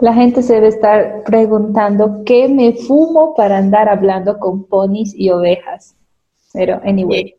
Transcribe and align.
La 0.00 0.14
gente 0.14 0.42
se 0.42 0.54
debe 0.54 0.68
estar 0.68 1.24
preguntando 1.24 2.22
qué 2.24 2.48
me 2.48 2.72
fumo 2.72 3.34
para 3.34 3.58
andar 3.58 3.86
hablando 3.86 4.38
con 4.38 4.64
ponis 4.64 5.12
y 5.14 5.28
ovejas. 5.28 5.94
Pero, 6.54 6.80
anyway. 6.84 7.34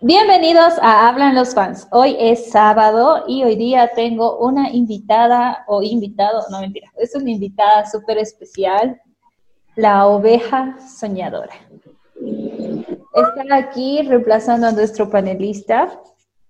Bienvenidos 0.00 0.74
a 0.82 1.08
Hablan 1.08 1.36
los 1.36 1.54
fans. 1.54 1.86
Hoy 1.92 2.16
es 2.18 2.50
sábado 2.50 3.22
y 3.28 3.44
hoy 3.44 3.54
día 3.54 3.92
tengo 3.94 4.38
una 4.38 4.70
invitada 4.70 5.64
o 5.68 5.84
invitado, 5.84 6.42
no 6.50 6.60
mentira, 6.60 6.90
es 6.96 7.14
una 7.14 7.30
invitada 7.30 7.86
súper 7.86 8.18
especial, 8.18 9.00
la 9.76 10.08
oveja 10.08 10.76
soñadora. 10.80 11.54
Está 13.14 13.54
aquí 13.56 14.02
reemplazando 14.02 14.66
a 14.66 14.72
nuestro 14.72 15.08
panelista 15.08 15.96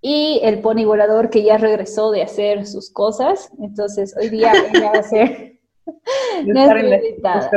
y 0.07 0.39
el 0.43 0.59
pony 0.61 0.85
volador 0.85 1.31
que 1.31 1.41
ya 1.41 1.57
regresó 1.57 2.11
de 2.11 2.21
hacer 2.21 2.67
sus 2.67 2.91
cosas. 2.91 3.49
Entonces, 3.59 4.15
hoy 4.15 4.29
día 4.29 4.53
ella 4.71 4.91
va 4.91 4.99
a 4.99 5.01
ser 5.01 5.59
nuestra 6.45 6.79
invitada. 6.79 7.49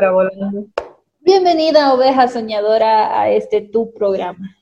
Bienvenida, 1.20 1.92
oveja 1.92 2.26
soñadora, 2.26 3.20
a 3.20 3.28
este 3.28 3.60
tu 3.60 3.92
programa. 3.92 4.56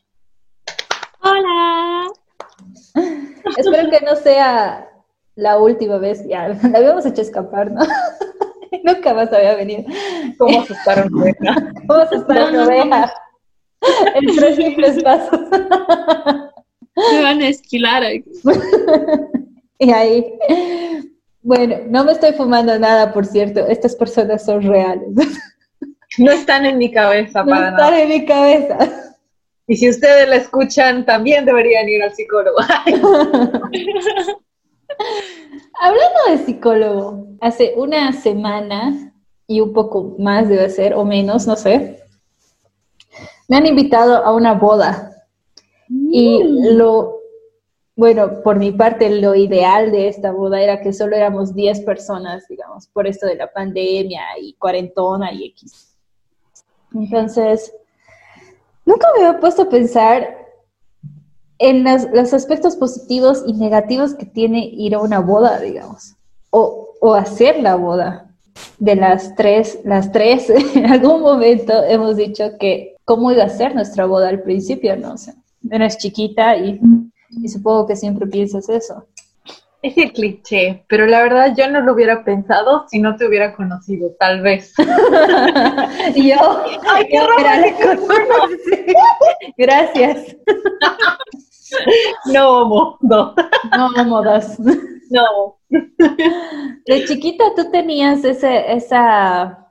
Hola. 1.22 2.08
Espero 3.56 3.88
que 3.88 4.04
no 4.04 4.16
sea 4.16 4.90
la 5.36 5.58
última 5.58 5.98
vez, 5.98 6.26
ya 6.26 6.48
la 6.48 6.78
habíamos 6.78 7.06
hecho 7.06 7.22
escapar, 7.22 7.70
¿no? 7.70 7.82
Nunca 8.82 9.14
más 9.14 9.32
había 9.32 9.54
venido. 9.54 9.84
¿Cómo 10.38 10.60
asustar 10.60 11.06
una 11.06 11.22
oveja? 11.22 11.72
¿Cómo 11.86 12.00
asustar 12.00 12.38
a 12.38 12.48
una 12.48 12.64
oveja? 12.64 13.14
En 14.16 14.34
tres 14.34 14.56
simples 14.56 15.04
pasos. 15.04 15.40
Me 17.12 17.22
van 17.22 17.42
a 17.42 17.48
esquilar. 17.48 18.02
y 19.78 19.90
ahí. 19.90 20.38
Bueno, 21.42 21.76
no 21.88 22.04
me 22.04 22.12
estoy 22.12 22.32
fumando 22.32 22.78
nada, 22.78 23.12
por 23.12 23.26
cierto. 23.26 23.66
Estas 23.66 23.94
personas 23.94 24.44
son 24.44 24.62
reales. 24.62 25.08
No 26.18 26.30
están 26.32 26.64
en 26.64 26.78
mi 26.78 26.90
cabeza 26.90 27.42
no 27.42 27.50
para 27.50 27.68
están 27.68 27.90
nada. 27.90 28.00
en 28.00 28.08
mi 28.08 28.24
cabeza. 28.24 28.78
Y 29.66 29.76
si 29.76 29.90
ustedes 29.90 30.26
la 30.28 30.36
escuchan, 30.36 31.04
también 31.04 31.44
deberían 31.44 31.86
ir 31.88 32.02
al 32.02 32.14
psicólogo. 32.14 32.56
Hablando 35.78 36.18
de 36.30 36.38
psicólogo, 36.38 37.26
hace 37.40 37.74
una 37.76 38.12
semana 38.12 39.12
y 39.46 39.60
un 39.60 39.72
poco 39.74 40.14
más 40.18 40.48
debe 40.48 40.70
ser, 40.70 40.94
o 40.94 41.04
menos, 41.04 41.46
no 41.46 41.56
sé, 41.56 42.00
me 43.48 43.56
han 43.56 43.66
invitado 43.66 44.24
a 44.24 44.32
una 44.34 44.54
boda. 44.54 45.12
Y 46.18 46.42
lo, 46.74 47.20
bueno, 47.94 48.42
por 48.42 48.58
mi 48.58 48.72
parte, 48.72 49.20
lo 49.20 49.34
ideal 49.34 49.92
de 49.92 50.08
esta 50.08 50.32
boda 50.32 50.62
era 50.62 50.80
que 50.80 50.94
solo 50.94 51.14
éramos 51.14 51.54
10 51.54 51.80
personas, 51.80 52.48
digamos, 52.48 52.86
por 52.86 53.06
esto 53.06 53.26
de 53.26 53.34
la 53.36 53.52
pandemia 53.52 54.22
y 54.40 54.54
cuarentona 54.54 55.30
y 55.30 55.44
X. 55.48 55.94
Entonces, 56.94 57.70
nunca 58.86 59.06
me 59.14 59.26
había 59.26 59.40
puesto 59.40 59.62
a 59.62 59.68
pensar 59.68 60.38
en 61.58 61.84
las- 61.84 62.08
los 62.12 62.32
aspectos 62.32 62.76
positivos 62.76 63.42
y 63.46 63.52
negativos 63.52 64.14
que 64.14 64.24
tiene 64.24 64.64
ir 64.64 64.94
a 64.94 65.00
una 65.00 65.20
boda, 65.20 65.60
digamos, 65.60 66.14
o, 66.50 66.94
o 67.00 67.14
hacer 67.14 67.60
la 67.60 67.76
boda. 67.76 68.22
De 68.78 68.96
las 68.96 69.34
tres, 69.34 69.80
las 69.84 70.12
tres, 70.12 70.48
en 70.74 70.86
algún 70.86 71.20
momento 71.20 71.84
hemos 71.84 72.16
dicho 72.16 72.56
que 72.58 72.96
cómo 73.04 73.30
iba 73.32 73.44
a 73.44 73.50
ser 73.50 73.74
nuestra 73.74 74.06
boda 74.06 74.30
al 74.30 74.42
principio, 74.42 74.96
¿no? 74.96 75.12
O 75.12 75.18
sea, 75.18 75.34
eres 75.70 75.98
chiquita 75.98 76.56
y, 76.56 76.80
y 77.30 77.48
supongo 77.48 77.86
que 77.86 77.96
siempre 77.96 78.26
piensas 78.26 78.68
eso. 78.68 79.06
Es 79.82 79.96
el 79.98 80.12
cliché, 80.12 80.84
pero 80.88 81.06
la 81.06 81.22
verdad 81.22 81.54
yo 81.56 81.70
no 81.70 81.80
lo 81.80 81.92
hubiera 81.92 82.24
pensado 82.24 82.86
si 82.88 82.98
no 82.98 83.14
te 83.16 83.26
hubiera 83.26 83.54
conocido, 83.54 84.10
tal 84.18 84.40
vez. 84.42 84.74
y 86.14 86.30
yo, 86.30 86.64
¡Ay, 86.88 87.06
qué 87.08 87.20
Sí. 88.64 88.94
Gracias. 89.56 90.36
No, 92.32 92.66
mo, 92.66 92.98
no, 93.02 93.34
No, 93.76 94.04
modas. 94.06 94.58
no. 95.10 95.58
De 95.68 97.04
chiquita 97.06 97.44
tú 97.54 97.70
tenías 97.70 98.24
ese, 98.24 98.72
esa, 98.72 99.68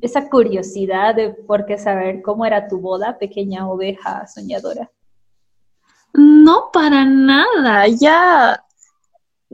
esa 0.00 0.28
curiosidad 0.28 1.14
de 1.14 1.30
por 1.30 1.66
qué 1.66 1.76
saber 1.76 2.22
cómo 2.22 2.46
era 2.46 2.68
tu 2.68 2.80
boda, 2.80 3.18
pequeña 3.18 3.68
oveja 3.68 4.26
soñadora. 4.26 4.90
No, 6.14 6.70
para 6.72 7.04
nada. 7.04 7.86
Ya 7.88 8.64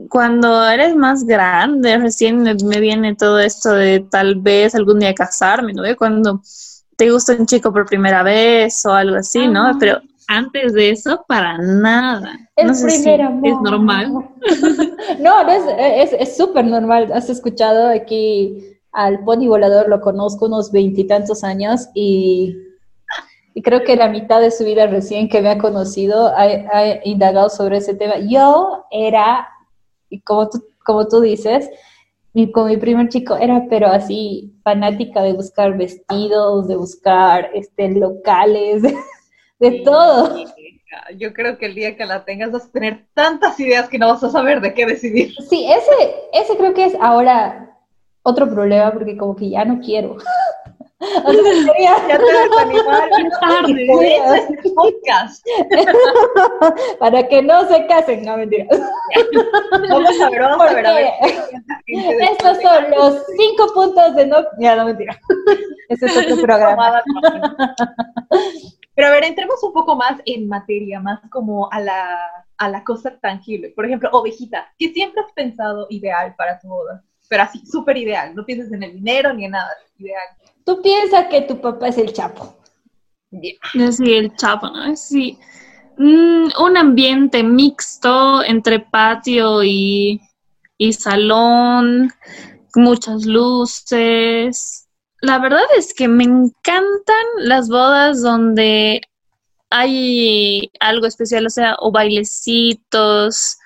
cuando 0.09 0.67
eres 0.67 0.95
más 0.95 1.23
grande, 1.25 1.97
recién 1.97 2.41
me, 2.43 2.53
viene 2.79 3.15
todo 3.15 3.39
esto 3.39 3.73
de 3.73 3.99
tal 3.99 4.35
vez 4.35 4.73
algún 4.75 4.99
día 4.99 5.13
casarme, 5.13 5.73
¿no? 5.73 5.83
Cuando 5.97 6.41
te 6.95 7.11
gusta 7.11 7.33
un 7.37 7.45
chico 7.45 7.71
por 7.73 7.85
primera 7.85 8.23
vez 8.23 8.85
o 8.85 8.91
algo 8.91 9.17
así, 9.17 9.47
¿no? 9.47 9.67
Ajá. 9.67 9.77
Pero 9.79 10.01
antes 10.27 10.73
de 10.73 10.91
eso, 10.91 11.25
para 11.27 11.57
nada. 11.57 12.37
El 12.55 12.67
no 12.67 12.73
sé 12.73 12.89
si 12.91 13.01
primer 13.03 13.21
amor. 13.21 13.47
es 13.49 13.61
normal. 13.61 14.11
no, 15.19 15.43
no 15.43 15.51
es 15.51 16.11
es- 16.13 16.21
es 16.29 16.37
súper 16.37 16.65
normal. 16.65 17.11
Has 17.13 17.29
escuchado 17.29 17.89
aquí 17.89 18.77
al 18.91 19.23
pony 19.23 19.47
volador, 19.47 19.89
lo 19.89 20.01
conozco 20.01 20.45
unos 20.45 20.71
veintitantos 20.71 21.43
años 21.43 21.89
y, 21.93 22.55
y 23.53 23.61
creo 23.61 23.83
que 23.83 23.95
la 23.95 24.07
mitad 24.07 24.39
de 24.39 24.51
su 24.51 24.63
vida 24.63 24.87
recién 24.87 25.29
que 25.29 25.41
me 25.41 25.49
ha 25.49 25.57
conocido 25.57 26.27
ha, 26.27 26.43
ha 26.43 27.05
indagado 27.05 27.49
sobre 27.49 27.77
ese 27.77 27.95
tema. 27.95 28.15
Yo 28.19 28.85
era, 28.91 29.47
y 30.09 30.21
como 30.21 30.49
tú, 30.49 30.63
como 30.85 31.07
tú 31.07 31.21
dices, 31.21 31.69
mi, 32.33 32.51
con 32.51 32.67
mi 32.67 32.77
primer 32.77 33.09
chico 33.09 33.35
era, 33.35 33.65
pero 33.69 33.87
así, 33.87 34.53
fanática 34.63 35.21
de 35.21 35.33
buscar 35.33 35.77
vestidos, 35.77 36.67
de 36.67 36.77
buscar 36.77 37.49
este, 37.53 37.89
locales, 37.89 38.81
de, 38.83 38.95
de 39.59 39.71
todo. 39.81 40.45
Yo 41.17 41.33
creo 41.33 41.57
que 41.57 41.67
el 41.67 41.75
día 41.75 41.95
que 41.95 42.05
la 42.05 42.25
tengas 42.25 42.51
vas 42.51 42.65
a 42.65 42.71
tener 42.71 43.05
tantas 43.13 43.59
ideas 43.59 43.89
que 43.89 43.97
no 43.97 44.07
vas 44.07 44.23
a 44.23 44.29
saber 44.29 44.61
de 44.61 44.73
qué 44.73 44.85
decidir. 44.85 45.33
Sí, 45.49 45.65
ese, 45.69 46.15
ese 46.33 46.57
creo 46.57 46.73
que 46.73 46.85
es 46.85 46.95
ahora 47.01 47.77
otro 48.23 48.49
problema 48.49 48.91
porque 48.91 49.17
como 49.17 49.35
que 49.35 49.49
ya 49.49 49.65
no 49.65 49.79
quiero. 49.79 50.17
O 51.25 51.31
sea, 51.33 51.97
Ya 52.07 52.17
te 52.17 52.23
vas 52.23 52.57
a 52.57 52.61
animar. 52.61 53.09
tarde. 53.39 53.87
Podcast. 54.75 55.45
para 56.99 57.27
que 57.27 57.41
no 57.41 57.67
se 57.67 57.87
casen, 57.87 58.23
no 58.23 58.37
mentira. 58.37 58.67
Vamos 59.89 60.21
a 60.21 60.29
ver, 60.29 60.41
vamos 60.41 60.67
a 60.69 60.73
ver. 60.73 60.85
A 60.87 60.93
ver. 60.93 61.13
Estos 61.87 62.61
son 62.61 62.91
los 62.91 63.23
cinco 63.37 63.73
puntos 63.73 64.15
de 64.15 64.27
no. 64.27 64.37
Ya, 64.59 64.75
no 64.75 64.85
mentira. 64.85 65.19
Ese 65.89 66.05
es 66.05 66.17
otro 66.17 66.37
programa. 66.41 67.01
Pero 68.93 69.07
a 69.07 69.11
ver, 69.11 69.23
entremos 69.23 69.63
un 69.63 69.73
poco 69.73 69.95
más 69.95 70.21
en 70.25 70.47
materia, 70.47 70.99
más 70.99 71.19
como 71.31 71.67
a 71.71 71.79
la, 71.79 72.19
a 72.57 72.69
la 72.69 72.83
cosa 72.83 73.17
tangible. 73.19 73.69
Por 73.69 73.85
ejemplo, 73.85 74.09
ovejita, 74.11 74.71
¿qué 74.77 74.89
siempre 74.93 75.21
has 75.25 75.31
pensado 75.33 75.87
ideal 75.89 76.35
para 76.37 76.59
tu 76.59 76.67
boda? 76.67 77.03
Pero 77.27 77.43
así, 77.43 77.65
súper 77.65 77.97
ideal. 77.97 78.35
No 78.35 78.45
pienses 78.45 78.71
en 78.71 78.83
el 78.83 78.93
dinero 78.93 79.33
ni 79.33 79.45
en 79.45 79.51
nada. 79.51 79.71
Ideal. 79.97 80.27
Tú 80.65 80.81
piensas 80.81 81.27
que 81.27 81.41
tu 81.41 81.59
papá 81.59 81.87
es 81.89 81.97
el 81.97 82.13
chapo. 82.13 82.55
Bien. 83.29 83.55
Sí, 83.91 84.13
el 84.13 84.35
chapo, 84.35 84.67
¿no? 84.67 84.95
Sí. 84.95 85.37
Mm, 85.97 86.49
un 86.59 86.77
ambiente 86.77 87.43
mixto 87.43 88.43
entre 88.43 88.79
patio 88.79 89.63
y, 89.63 90.21
y 90.77 90.93
salón, 90.93 92.11
muchas 92.75 93.25
luces. 93.25 94.87
La 95.21 95.39
verdad 95.39 95.63
es 95.77 95.93
que 95.93 96.07
me 96.07 96.23
encantan 96.23 97.25
las 97.37 97.69
bodas 97.69 98.21
donde 98.21 99.01
hay 99.69 100.71
algo 100.79 101.05
especial, 101.05 101.45
o 101.45 101.49
sea, 101.49 101.75
o 101.79 101.91
bailecitos, 101.91 103.57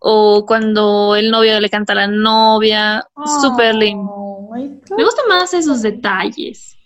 o 0.00 0.44
cuando 0.46 1.16
el 1.16 1.30
novio 1.30 1.60
le 1.60 1.70
canta 1.70 1.92
a 1.92 1.96
la 1.96 2.06
novia, 2.08 3.06
súper 3.40 3.74
lindo. 3.74 4.25
Me 4.56 5.04
gustan 5.04 5.28
más 5.28 5.52
esos 5.54 5.82
detalles. 5.82 6.76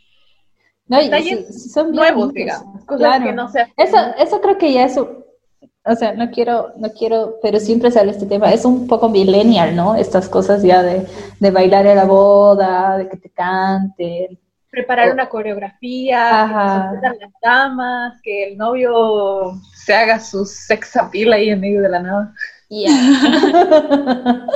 No, 0.87 1.01
y 1.01 1.05
Detalles 1.05 1.47
sí- 1.63 1.69
son 1.71 1.93
bien 1.93 1.97
Nuevos, 2.03 2.27
bonitos. 2.33 2.35
digamos. 2.61 2.85
Cosas 2.85 2.99
Claro. 3.07 3.25
que 3.27 3.33
no 3.33 3.49
se 3.49 3.61
hacen. 3.61 3.75
Eso, 3.77 3.97
eso 4.19 4.41
creo 4.41 4.59
que 4.59 4.73
ya 4.73 4.85
es, 4.87 4.97
un- 4.97 5.25
o 5.85 5.95
sea, 5.95 6.15
no 6.15 6.31
quiero, 6.31 6.73
no 6.77 6.91
quiero, 6.91 7.37
pero 7.43 7.61
siempre 7.61 7.91
sale 7.93 8.11
este 8.11 8.27
tema, 8.27 8.53
es 8.53 8.65
un 8.65 8.87
poco 8.89 9.09
millennial, 9.09 9.77
¿no? 9.77 9.95
Estas 9.95 10.29
cosas 10.29 10.63
ya 10.63 10.83
de, 10.83 11.07
de 11.39 11.51
bailar 11.53 11.87
en 11.87 11.97
la 11.97 12.05
boda, 12.07 12.99
de 12.99 13.09
que 13.09 13.17
te 13.17 13.31
canten. 13.31 14.39
preparar 14.73 15.13
una 15.13 15.29
coreografía, 15.29 16.43
Ajá. 16.45 16.93
que 17.01 17.09
las 17.19 17.33
damas, 17.43 18.21
que 18.23 18.53
el 18.53 18.57
novio 18.59 19.53
se 19.75 19.93
haga 19.95 20.21
su 20.21 20.45
sex 20.45 20.97
appeal 20.97 21.33
ahí 21.33 21.51
en 21.51 21.61
medio 21.61 21.83
de 21.83 21.89
la 21.89 21.99
nada. 22.01 22.35
Ya. 22.71 22.91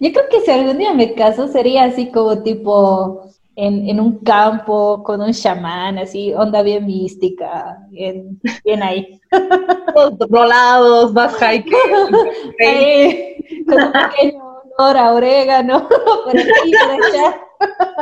Yo 0.00 0.12
creo 0.12 0.28
que 0.30 0.40
si 0.44 0.50
algún 0.50 0.78
día 0.78 0.92
me 0.92 1.14
caso 1.14 1.48
sería 1.48 1.84
así 1.84 2.10
como 2.10 2.42
tipo 2.42 3.30
en, 3.56 3.88
en 3.88 3.98
un 3.98 4.18
campo 4.18 5.02
con 5.02 5.22
un 5.22 5.32
chamán, 5.32 5.98
así, 5.98 6.34
onda 6.34 6.62
bien 6.62 6.86
mística, 6.86 7.78
bien, 7.88 8.38
bien 8.64 8.82
ahí. 8.82 9.20
Todos 9.94 10.18
rolados, 10.28 11.12
más 11.14 11.34
high 11.36 11.64
que 11.64 11.76
Ahí, 12.66 13.64
con 13.66 13.82
un 13.82 13.92
pequeño 13.92 14.52
ahora 14.78 15.12
orégano, 15.12 15.88
por 15.88 16.36
aquí, 16.36 16.72
por 16.72 16.90
allá. 16.90 17.40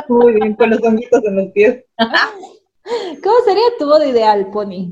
Muy 0.09 0.33
bien, 0.33 0.53
con 0.55 0.69
los 0.69 0.83
honguitos 0.83 1.23
en 1.23 1.35
los 1.37 1.47
pies. 1.53 1.83
¿Cómo 3.23 3.35
sería 3.45 3.63
tu 3.79 3.85
boda 3.85 4.05
ideal, 4.07 4.49
Pony? 4.51 4.91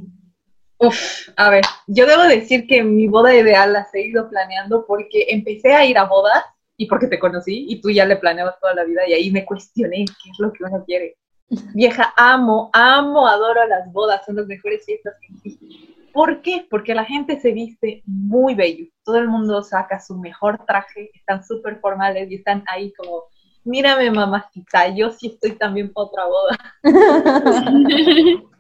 Uf, 0.82 1.30
a 1.36 1.50
ver, 1.50 1.66
yo 1.88 2.06
debo 2.06 2.24
decir 2.24 2.66
que 2.66 2.82
mi 2.82 3.08
boda 3.08 3.36
ideal 3.36 3.74
la 3.74 3.86
he 3.94 4.08
ido 4.08 4.30
planeando 4.30 4.86
porque 4.86 5.26
empecé 5.28 5.74
a 5.74 5.86
ir 5.86 5.98
a 5.98 6.06
bodas 6.06 6.42
y 6.78 6.86
porque 6.86 7.08
te 7.08 7.20
conocí 7.20 7.66
y 7.68 7.82
tú 7.82 7.90
ya 7.90 8.06
le 8.06 8.16
planeabas 8.16 8.58
toda 8.62 8.74
la 8.74 8.86
vida 8.86 9.02
y 9.06 9.12
ahí 9.12 9.30
me 9.30 9.44
cuestioné 9.44 10.06
qué 10.06 10.30
es 10.32 10.40
lo 10.40 10.54
que 10.54 10.64
uno 10.64 10.86
quiere. 10.86 11.18
Vieja, 11.74 12.14
amo, 12.16 12.70
amo, 12.72 13.28
adoro 13.28 13.68
las 13.68 13.92
bodas, 13.92 14.26
son 14.26 14.38
las 14.38 14.46
mejores 14.46 14.86
fiestas 14.86 15.16
que 15.20 15.34
existen. 15.34 15.70
¿Por 16.14 16.42
qué? 16.42 16.66
Porque 16.70 16.96
la 16.96 17.04
gente 17.04 17.42
se 17.42 17.52
viste 17.52 18.02
muy 18.06 18.56
bello. 18.56 18.86
Todo 19.04 19.18
el 19.18 19.28
mundo 19.28 19.62
saca 19.64 20.00
su 20.00 20.16
mejor 20.16 20.66
traje, 20.66 21.12
están 21.14 21.44
súper 21.44 21.82
formales 21.82 22.32
y 22.32 22.36
están 22.36 22.64
ahí 22.68 22.94
como, 22.94 23.26
mírame 23.66 24.10
mamacita, 24.12 24.96
yo 24.96 25.12
sí 25.12 25.28
estoy 25.28 25.58
también 25.58 25.92
para 25.92 26.08
otra 26.08 26.26
boda. 26.26 26.58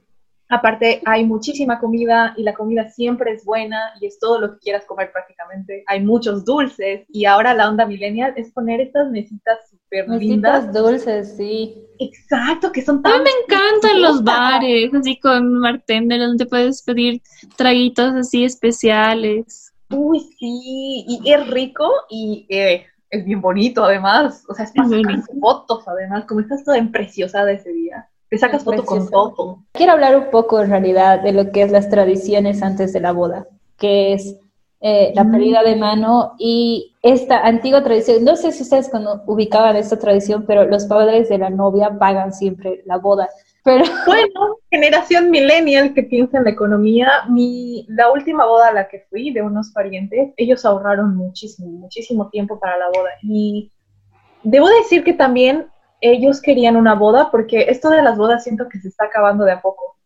Aparte, 0.51 0.99
hay 1.05 1.25
muchísima 1.25 1.79
comida 1.79 2.33
y 2.35 2.41
la 2.41 2.55
comida 2.55 2.89
siempre 2.89 3.33
es 3.33 3.45
buena 3.45 3.79
y 4.01 4.07
es 4.07 4.17
todo 4.17 4.39
lo 4.39 4.53
que 4.53 4.59
quieras 4.59 4.83
comer 4.85 5.11
prácticamente. 5.11 5.83
Hay 5.85 6.03
muchos 6.03 6.43
dulces 6.43 7.05
y 7.07 7.25
ahora 7.25 7.53
la 7.53 7.69
onda 7.69 7.85
millennial 7.85 8.33
es 8.35 8.51
poner 8.51 8.81
estas 8.81 9.11
mesitas 9.11 9.59
súper 9.69 10.09
lindas. 10.09 10.65
Mesitas 10.65 10.73
dulces, 10.73 11.37
sí. 11.37 11.83
Exacto, 11.99 12.71
que 12.71 12.81
son 12.81 12.97
A 12.99 13.01
tan... 13.03 13.23
mí 13.23 13.29
me 13.29 13.55
encantan 13.55 14.01
los 14.01 14.23
bares, 14.23 14.91
así 14.95 15.19
con 15.19 15.61
bartender, 15.61 16.19
donde 16.19 16.47
puedes 16.47 16.81
pedir 16.81 17.21
traguitos 17.55 18.15
así 18.15 18.43
especiales. 18.43 19.71
Uy, 19.91 20.19
sí, 20.39 21.05
y 21.07 21.31
es 21.31 21.47
rico 21.47 21.87
y 22.09 22.47
eh, 22.49 22.87
es 23.11 23.23
bien 23.23 23.39
bonito 23.39 23.83
además. 23.83 24.43
O 24.49 24.55
sea, 24.55 24.65
es 24.65 24.71
para 24.71 24.87
bonito. 24.87 25.31
fotos 25.39 25.87
además, 25.87 26.25
como 26.25 26.39
estás 26.39 26.63
toda 26.63 26.79
empreciosada 26.79 27.51
ese 27.51 27.71
día. 27.71 28.08
Te 28.29 28.37
sacas 28.37 28.63
foto 28.63 28.85
con 28.85 29.09
todo. 29.09 29.59
Quiero 29.71 29.93
hablar 29.93 30.17
un 30.17 30.29
poco 30.29 30.61
en 30.61 30.69
realidad 30.69 31.21
de 31.21 31.31
lo 31.33 31.51
que 31.51 31.63
es 31.63 31.71
las 31.71 31.89
tradiciones 31.89 32.61
antes 32.61 32.93
de 32.93 32.99
la 32.99 33.11
boda, 33.11 33.47
que 33.77 34.13
es 34.13 34.35
eh, 34.81 35.11
la 35.13 35.25
Mm. 35.25 35.31
pedida 35.33 35.63
de 35.63 35.75
mano 35.75 36.35
y 36.39 36.95
esta 37.01 37.39
antigua 37.45 37.83
tradición. 37.83 38.23
No 38.23 38.37
sé 38.37 38.51
si 38.53 38.63
ustedes 38.63 38.87
cuando 38.89 39.23
ubicaban 39.25 39.75
esta 39.75 39.99
tradición, 39.99 40.45
pero 40.45 40.63
los 40.65 40.85
padres 40.85 41.27
de 41.27 41.37
la 41.37 41.49
novia 41.49 41.97
pagan 41.99 42.31
siempre 42.33 42.81
la 42.85 42.97
boda. 42.97 43.27
Pero 43.65 43.83
Bueno, 44.07 44.57
generación 44.71 45.31
millennial 45.31 45.93
que 45.93 46.03
piensa 46.03 46.37
en 46.37 46.45
la 46.45 46.51
economía, 46.51 47.09
mi, 47.29 47.85
la 47.89 48.09
última 48.11 48.45
boda 48.45 48.69
a 48.69 48.73
la 48.73 48.87
que 48.87 49.05
fui 49.09 49.31
de 49.33 49.41
unos 49.41 49.71
parientes, 49.71 50.33
ellos 50.37 50.63
ahorraron 50.63 51.13
muchísimo, 51.17 51.67
muchísimo 51.71 52.29
tiempo 52.29 52.57
para 52.57 52.77
la 52.77 52.85
boda. 52.87 53.09
Y 53.21 53.71
debo 54.43 54.69
decir 54.69 55.03
que 55.03 55.13
también 55.13 55.67
ellos 56.01 56.41
querían 56.41 56.75
una 56.75 56.95
boda, 56.95 57.29
porque 57.31 57.65
esto 57.69 57.89
de 57.89 58.01
las 58.01 58.17
bodas 58.17 58.43
siento 58.43 58.67
que 58.69 58.79
se 58.79 58.87
está 58.87 59.05
acabando 59.05 59.45
de 59.45 59.53
a 59.53 59.61
poco. 59.61 59.97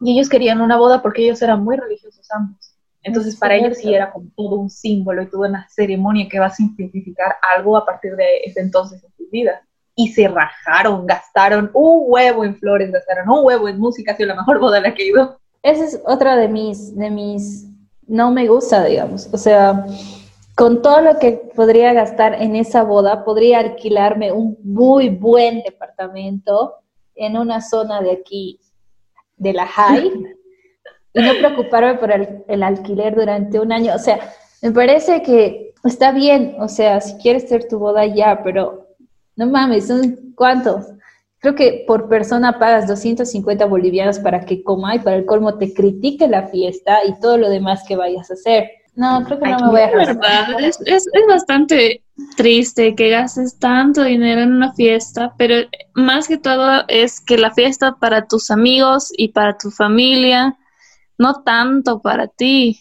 Y 0.00 0.14
ellos 0.14 0.28
querían 0.28 0.60
una 0.60 0.76
boda 0.76 1.02
porque 1.02 1.24
ellos 1.24 1.42
eran 1.42 1.64
muy 1.64 1.76
religiosos 1.76 2.26
ambos. 2.30 2.74
Entonces 3.02 3.34
Es 3.34 3.40
para 3.40 3.54
ellos 3.54 3.78
sí 3.78 3.94
era 3.94 4.12
como 4.12 4.28
todo 4.36 4.56
un 4.56 4.70
símbolo 4.70 5.22
y 5.22 5.30
toda 5.30 5.48
una 5.48 5.68
ceremonia 5.68 6.28
que 6.28 6.38
va 6.38 6.46
a 6.46 6.50
simplificar 6.50 7.36
algo 7.56 7.76
a 7.76 7.86
partir 7.86 8.16
de 8.16 8.38
ese 8.44 8.60
entonces 8.60 9.02
en 9.02 9.10
sus 9.16 9.30
vidas 9.30 9.60
y 9.98 10.12
se 10.12 10.28
rajaron, 10.28 11.06
gastaron 11.06 11.70
un 11.74 12.04
huevo 12.06 12.44
en 12.44 12.56
flores, 12.56 12.92
gastaron 12.92 13.28
un 13.28 13.44
huevo 13.44 13.68
en 13.68 13.80
música, 13.80 14.12
ha 14.12 14.16
sido 14.16 14.28
la 14.28 14.36
mejor 14.36 14.58
boda 14.60 14.78
a 14.78 14.80
la 14.80 14.94
que 14.94 15.02
he 15.02 15.06
ido. 15.08 15.40
esa 15.62 15.84
es 15.84 16.00
otra 16.06 16.36
de 16.36 16.48
mis, 16.48 16.96
de 16.96 17.10
mis, 17.10 17.66
no 18.06 18.30
me 18.30 18.46
gusta, 18.46 18.84
digamos. 18.84 19.28
O 19.32 19.36
sea, 19.36 19.84
con 20.58 20.82
todo 20.82 21.00
lo 21.02 21.20
que 21.20 21.50
podría 21.54 21.92
gastar 21.92 22.42
en 22.42 22.56
esa 22.56 22.82
boda, 22.82 23.24
podría 23.24 23.60
alquilarme 23.60 24.32
un 24.32 24.58
muy 24.64 25.08
buen 25.08 25.62
departamento 25.62 26.74
en 27.14 27.38
una 27.38 27.60
zona 27.60 28.02
de 28.02 28.10
aquí, 28.10 28.58
de 29.36 29.52
la 29.52 29.68
High, 29.68 30.10
y 31.14 31.22
no 31.22 31.32
preocuparme 31.34 31.94
por 31.94 32.10
el, 32.10 32.42
el 32.48 32.64
alquiler 32.64 33.14
durante 33.14 33.60
un 33.60 33.70
año. 33.70 33.94
O 33.94 34.00
sea, 34.00 34.18
me 34.60 34.72
parece 34.72 35.22
que 35.22 35.74
está 35.84 36.10
bien, 36.10 36.56
o 36.58 36.66
sea, 36.66 37.00
si 37.00 37.16
quieres 37.18 37.44
hacer 37.44 37.68
tu 37.68 37.78
boda 37.78 38.04
ya, 38.06 38.42
pero 38.42 38.88
no 39.36 39.46
mames, 39.46 39.86
son 39.86 40.34
cuántos. 40.34 40.86
Creo 41.38 41.54
que 41.54 41.84
por 41.86 42.08
persona 42.08 42.58
pagas 42.58 42.88
250 42.88 43.64
bolivianos 43.64 44.18
para 44.18 44.40
que 44.40 44.64
coma 44.64 44.96
y 44.96 44.98
para 44.98 45.14
el 45.14 45.24
colmo 45.24 45.56
te 45.56 45.72
critique 45.72 46.26
la 46.26 46.48
fiesta 46.48 46.98
y 47.06 47.16
todo 47.20 47.38
lo 47.38 47.48
demás 47.48 47.84
que 47.86 47.94
vayas 47.94 48.28
a 48.32 48.34
hacer. 48.34 48.68
No, 48.98 49.24
creo 49.24 49.38
que 49.38 49.48
no 49.48 49.58
me 49.60 49.68
voy 49.68 49.80
a 49.80 49.90
verdad, 49.96 50.60
es, 50.60 50.80
es, 50.84 51.06
es 51.12 51.26
bastante 51.28 52.02
triste 52.36 52.96
que 52.96 53.10
gastes 53.10 53.56
tanto 53.60 54.02
dinero 54.02 54.40
en 54.40 54.52
una 54.54 54.72
fiesta, 54.74 55.34
pero 55.38 55.54
más 55.94 56.26
que 56.26 56.36
todo 56.36 56.82
es 56.88 57.20
que 57.20 57.38
la 57.38 57.52
fiesta 57.52 57.96
para 58.00 58.26
tus 58.26 58.50
amigos 58.50 59.12
y 59.16 59.28
para 59.28 59.56
tu 59.56 59.70
familia, 59.70 60.56
no 61.16 61.44
tanto 61.44 62.00
para 62.02 62.26
ti. 62.26 62.80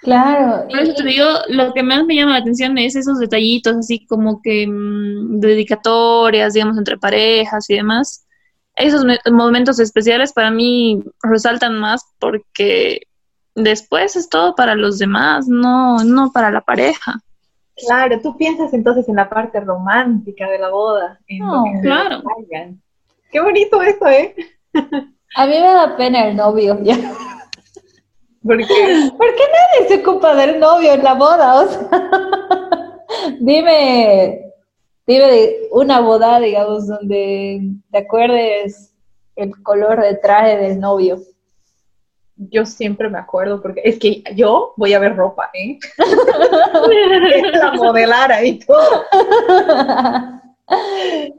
Claro. 0.00 0.68
Por 0.68 0.78
eso 0.78 0.94
te 0.94 1.02
digo, 1.02 1.26
lo 1.48 1.72
que 1.72 1.82
más 1.82 2.04
me 2.04 2.14
llama 2.14 2.32
la 2.32 2.38
atención 2.38 2.78
es 2.78 2.94
esos 2.94 3.18
detallitos, 3.18 3.76
así 3.76 4.06
como 4.06 4.40
que 4.42 4.68
mm, 4.68 5.40
dedicatorias, 5.40 6.54
digamos, 6.54 6.78
entre 6.78 6.98
parejas 6.98 7.68
y 7.68 7.74
demás. 7.74 8.26
Esos 8.76 9.04
me- 9.04 9.18
momentos 9.30 9.80
especiales 9.80 10.32
para 10.32 10.52
mí 10.52 11.02
resaltan 11.22 11.80
más 11.80 12.02
porque 12.20 13.02
después 13.54 14.16
es 14.16 14.28
todo 14.28 14.54
para 14.54 14.74
los 14.74 14.98
demás, 14.98 15.46
no, 15.48 16.02
no 16.04 16.32
para 16.32 16.50
la 16.50 16.60
pareja. 16.60 17.20
Claro, 17.76 18.20
tú 18.20 18.36
piensas 18.36 18.72
entonces 18.74 19.08
en 19.08 19.16
la 19.16 19.28
parte 19.28 19.60
romántica 19.60 20.48
de 20.48 20.58
la 20.58 20.68
boda, 20.70 21.18
en 21.26 21.38
No, 21.38 21.56
lo 21.56 21.72
que 21.72 21.80
claro. 21.80 22.22
Qué 23.30 23.40
bonito 23.40 23.82
eso, 23.82 24.06
¿eh? 24.08 24.34
A 25.36 25.46
mí 25.46 25.52
me 25.52 25.60
da 25.60 25.96
pena 25.96 26.28
el 26.28 26.36
novio. 26.36 26.78
ya. 26.82 26.96
Porque 28.44 28.66
¿Por 29.16 29.34
qué 29.34 29.42
nadie 29.52 29.88
se 29.88 30.00
ocupa 30.02 30.34
del 30.34 30.58
novio 30.60 30.92
en 30.94 31.02
la 31.02 31.14
boda? 31.14 31.60
O 31.62 31.68
sea, 31.68 31.88
dime, 33.40 34.52
dime 35.06 35.24
de 35.32 35.68
una 35.70 36.00
boda, 36.00 36.40
digamos, 36.40 36.86
donde 36.88 37.62
te 37.90 37.98
acuerdes 37.98 38.94
el 39.36 39.62
color 39.62 40.02
de 40.02 40.16
traje 40.16 40.58
del 40.58 40.80
novio. 40.80 41.18
Yo 42.36 42.66
siempre 42.66 43.08
me 43.08 43.18
acuerdo, 43.18 43.60
porque 43.60 43.82
es 43.84 43.98
que 43.98 44.22
yo 44.34 44.74
voy 44.76 44.94
a 44.94 44.98
ver 44.98 45.16
ropa, 45.16 45.50
¿eh? 45.54 45.78
la 47.52 47.72
modelara 47.72 48.44
y 48.44 48.58
todo. 48.58 49.04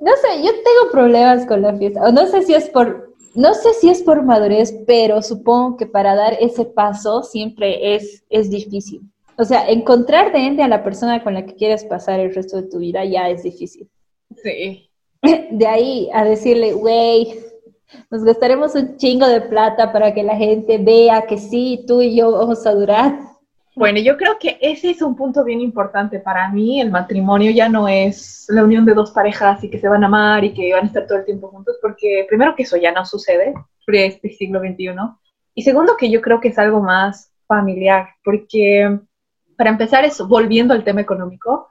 No 0.02 0.12
sé, 0.18 0.44
yo 0.44 0.52
tengo 0.52 0.92
problemas 0.92 1.46
con 1.48 1.62
la 1.62 1.74
fiesta. 1.76 2.04
O 2.04 2.12
no 2.12 2.28
sé 2.28 2.44
si 2.44 2.54
es 2.54 2.70
por, 2.70 3.16
no 3.34 3.54
sé 3.54 3.74
si 3.74 3.90
es 3.90 4.04
por 4.04 4.24
madurez, 4.24 4.74
pero 4.86 5.22
supongo 5.22 5.78
que 5.78 5.88
para 5.88 6.14
dar 6.14 6.38
ese 6.40 6.66
paso 6.66 7.24
siempre 7.24 7.96
es, 7.96 8.24
es 8.30 8.50
difícil. 8.52 9.02
O 9.38 9.44
sea, 9.44 9.68
encontrar 9.68 10.32
de 10.32 10.40
ende 10.40 10.62
a 10.62 10.68
la 10.68 10.84
persona 10.84 11.24
con 11.24 11.34
la 11.34 11.46
que 11.46 11.56
quieres 11.56 11.84
pasar 11.86 12.20
el 12.20 12.36
resto 12.36 12.58
de 12.58 12.70
tu 12.70 12.78
vida 12.78 13.04
ya 13.06 13.30
es 13.30 13.44
difícil. 13.44 13.90
Sí. 14.44 14.90
De 15.52 15.66
ahí 15.66 16.10
a 16.14 16.26
decirle, 16.26 16.74
güey, 16.74 17.40
nos 18.10 18.24
gastaremos 18.24 18.76
un 18.76 18.98
chingo 18.98 19.28
de 19.28 19.42
plata 19.42 19.92
para 19.92 20.14
que 20.14 20.24
la 20.24 20.36
gente 20.36 20.78
vea 20.78 21.26
que 21.28 21.38
sí, 21.38 21.84
tú 21.88 22.02
y 22.02 22.16
yo 22.16 22.32
vamos 22.32 22.66
a 22.66 22.74
durar. 22.74 23.20
Bueno, 23.76 24.00
yo 24.00 24.18
creo 24.18 24.38
que 24.40 24.58
ese 24.62 24.92
es 24.92 25.02
un 25.02 25.16
punto 25.16 25.44
bien 25.44 25.60
importante. 25.60 26.20
Para 26.20 26.50
mí, 26.50 26.80
el 26.80 26.92
matrimonio 26.92 27.50
ya 27.52 27.70
no 27.70 27.88
es 27.88 28.46
la 28.50 28.64
unión 28.64 28.86
de 28.86 28.94
dos 28.94 29.12
parejas 29.12 29.64
y 29.64 29.70
que 29.70 29.80
se 29.80 29.88
van 29.88 30.04
a 30.04 30.08
amar 30.08 30.44
y 30.44 30.54
que 30.54 30.72
van 30.74 30.84
a 30.84 30.88
estar 30.88 31.08
todo 31.08 31.18
el 31.18 31.26
tiempo 31.26 31.48
juntos, 31.50 31.78
porque 31.82 32.26
primero 32.30 32.56
que 32.56 32.64
eso 32.64 32.78
ya 32.78 32.92
no 32.92 33.04
sucede 33.06 33.54
por 33.86 33.96
este 33.96 34.30
siglo 34.30 34.60
XXI. 34.60 34.96
Y 35.56 35.64
segundo 35.64 35.98
que 35.98 36.12
yo 36.12 36.22
creo 36.22 36.40
que 36.40 36.50
es 36.50 36.60
algo 36.60 36.82
más 36.82 37.32
familiar, 37.48 38.10
porque 38.24 39.00
para 39.58 39.72
empezar 39.72 40.06
eso, 40.06 40.28
volviendo 40.28 40.74
al 40.74 40.84
tema 40.84 41.02
económico, 41.02 41.70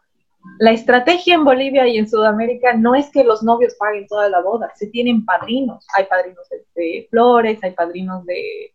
la 0.59 0.73
estrategia 0.73 1.35
en 1.35 1.45
Bolivia 1.45 1.87
y 1.87 1.99
en 1.99 2.09
Sudamérica 2.09 2.75
no 2.75 2.95
es 2.95 3.11
que 3.11 3.25
los 3.25 3.43
novios 3.43 3.75
paguen 3.79 4.07
toda 4.07 4.29
la 4.29 4.41
boda, 4.41 4.71
se 4.75 4.87
tienen 4.89 5.25
padrinos. 5.25 5.87
Hay 5.97 6.05
padrinos 6.05 6.49
de, 6.49 6.65
de 6.75 7.07
flores, 7.11 7.59
hay 7.63 7.73
padrinos 7.73 8.25
de, 8.27 8.73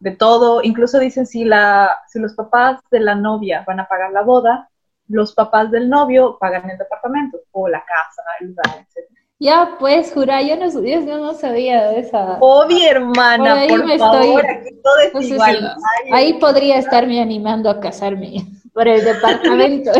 de 0.00 0.10
todo. 0.12 0.62
Incluso 0.62 0.98
dicen 0.98 1.26
si, 1.26 1.44
la, 1.44 1.90
si 2.08 2.18
los 2.18 2.34
papás 2.34 2.80
de 2.90 3.00
la 3.00 3.14
novia 3.14 3.64
van 3.66 3.80
a 3.80 3.86
pagar 3.88 4.12
la 4.12 4.22
boda, 4.22 4.68
los 5.08 5.32
papás 5.34 5.70
del 5.70 5.88
novio 5.88 6.36
pagan 6.38 6.68
el 6.70 6.78
departamento 6.78 7.38
o 7.52 7.68
la 7.68 7.80
casa, 7.84 8.22
el 8.40 8.48
lugar, 8.48 8.66
etc. 8.78 9.08
Ya, 9.40 9.76
pues, 9.78 10.12
jura, 10.12 10.42
yo 10.42 10.56
no, 10.56 10.68
yo 10.68 11.18
no 11.18 11.32
sabía 11.32 11.90
de 11.90 12.00
esa. 12.00 12.38
Obvio, 12.40 12.90
hermana, 12.90 13.50
Por 13.50 13.58
ahí 13.58 13.68
por, 13.68 13.84
me 13.86 13.98
favor, 13.98 14.44
estoy- 14.44 14.56
aquí 14.56 14.80
todo 14.82 14.98
es 15.20 15.30
igual. 15.30 15.76
Ahí 16.12 16.32
podría 16.34 16.78
estarme 16.78 17.20
animando 17.22 17.70
a 17.70 17.78
casarme 17.78 18.44
por 18.74 18.88
el 18.88 19.04
departamento. 19.04 19.92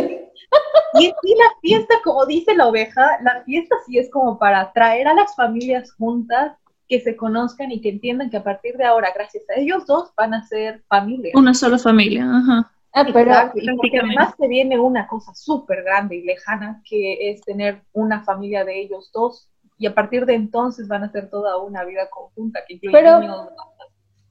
Y 0.94 1.06
en 1.06 1.14
sí 1.22 1.34
la 1.36 1.60
fiesta, 1.60 1.94
como 2.02 2.24
dice 2.26 2.54
la 2.54 2.66
oveja, 2.66 3.18
la 3.22 3.42
fiesta 3.44 3.76
sí 3.86 3.98
es 3.98 4.10
como 4.10 4.38
para 4.38 4.72
traer 4.72 5.06
a 5.06 5.14
las 5.14 5.34
familias 5.36 5.92
juntas, 5.92 6.56
que 6.88 7.00
se 7.00 7.16
conozcan 7.16 7.70
y 7.70 7.80
que 7.80 7.90
entiendan 7.90 8.30
que 8.30 8.38
a 8.38 8.42
partir 8.42 8.76
de 8.76 8.84
ahora, 8.84 9.12
gracias 9.14 9.44
a 9.50 9.60
ellos 9.60 9.86
dos, 9.86 10.10
van 10.16 10.32
a 10.32 10.46
ser 10.46 10.82
familia. 10.88 11.32
Una 11.34 11.52
sola 11.52 11.78
familia, 11.78 12.24
ajá. 12.24 12.72
Ah, 12.94 13.04
pero 13.12 13.30
Exacto, 13.30 13.58
y 13.60 13.76
porque 13.76 13.98
además 13.98 14.34
te 14.36 14.48
viene 14.48 14.78
una 14.80 15.06
cosa 15.06 15.34
súper 15.34 15.84
grande 15.84 16.16
y 16.16 16.22
lejana, 16.22 16.82
que 16.88 17.30
es 17.30 17.42
tener 17.42 17.82
una 17.92 18.24
familia 18.24 18.64
de 18.64 18.80
ellos 18.80 19.10
dos, 19.12 19.50
y 19.76 19.86
a 19.86 19.94
partir 19.94 20.24
de 20.24 20.34
entonces 20.34 20.88
van 20.88 21.04
a 21.04 21.12
ser 21.12 21.28
toda 21.28 21.58
una 21.58 21.84
vida 21.84 22.08
conjunta, 22.08 22.60
que 22.66 22.74
incluye 22.74 22.96
Pero, 22.96 23.20
niños. 23.20 23.48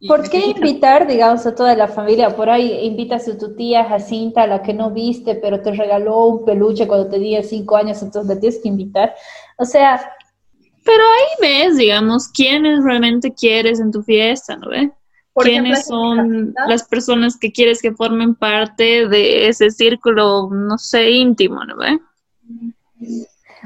¿Por 0.06 0.30
qué 0.30 0.48
invitar, 0.48 1.08
digamos, 1.08 1.46
a 1.46 1.56
toda 1.56 1.76
la 1.76 1.88
familia? 1.88 2.36
Por 2.36 2.50
ahí 2.50 2.86
invitas 2.86 3.28
a 3.28 3.38
tu 3.38 3.56
tía 3.56 3.86
Jacinta, 3.86 4.46
la 4.46 4.62
que 4.62 4.74
no 4.74 4.92
viste, 4.92 5.36
pero 5.36 5.62
te 5.62 5.72
regaló 5.72 6.26
un 6.26 6.46
peluche 6.46 6.88
cuando 6.88 7.10
tenía 7.10 7.42
cinco 7.42 7.78
años, 7.78 8.02
entonces 8.02 8.34
la 8.36 8.40
tienes 8.40 8.60
que 8.62 8.68
invitar. 8.68 9.16
O 9.58 9.66
sea, 9.66 10.12
Pero 10.84 11.04
ahí 11.04 11.42
ves, 11.42 11.78
digamos, 11.78 12.28
quiénes 12.28 12.84
realmente 12.84 13.34
quieres 13.34 13.80
en 13.80 13.92
tu 13.92 14.04
fiesta, 14.04 14.56
¿no 14.56 14.70
ves? 14.70 14.90
Quiénes 15.36 15.86
son 15.86 16.54
las 16.68 16.88
personas 16.88 17.38
que 17.38 17.52
quieres 17.52 17.82
que 17.82 17.92
formen 17.92 18.34
parte 18.34 19.08
de 19.08 19.48
ese 19.48 19.70
círculo, 19.70 20.50
no 20.52 20.78
sé, 20.78 21.12
íntimo, 21.12 21.64
¿no 21.64 21.78
ves? 21.78 22.00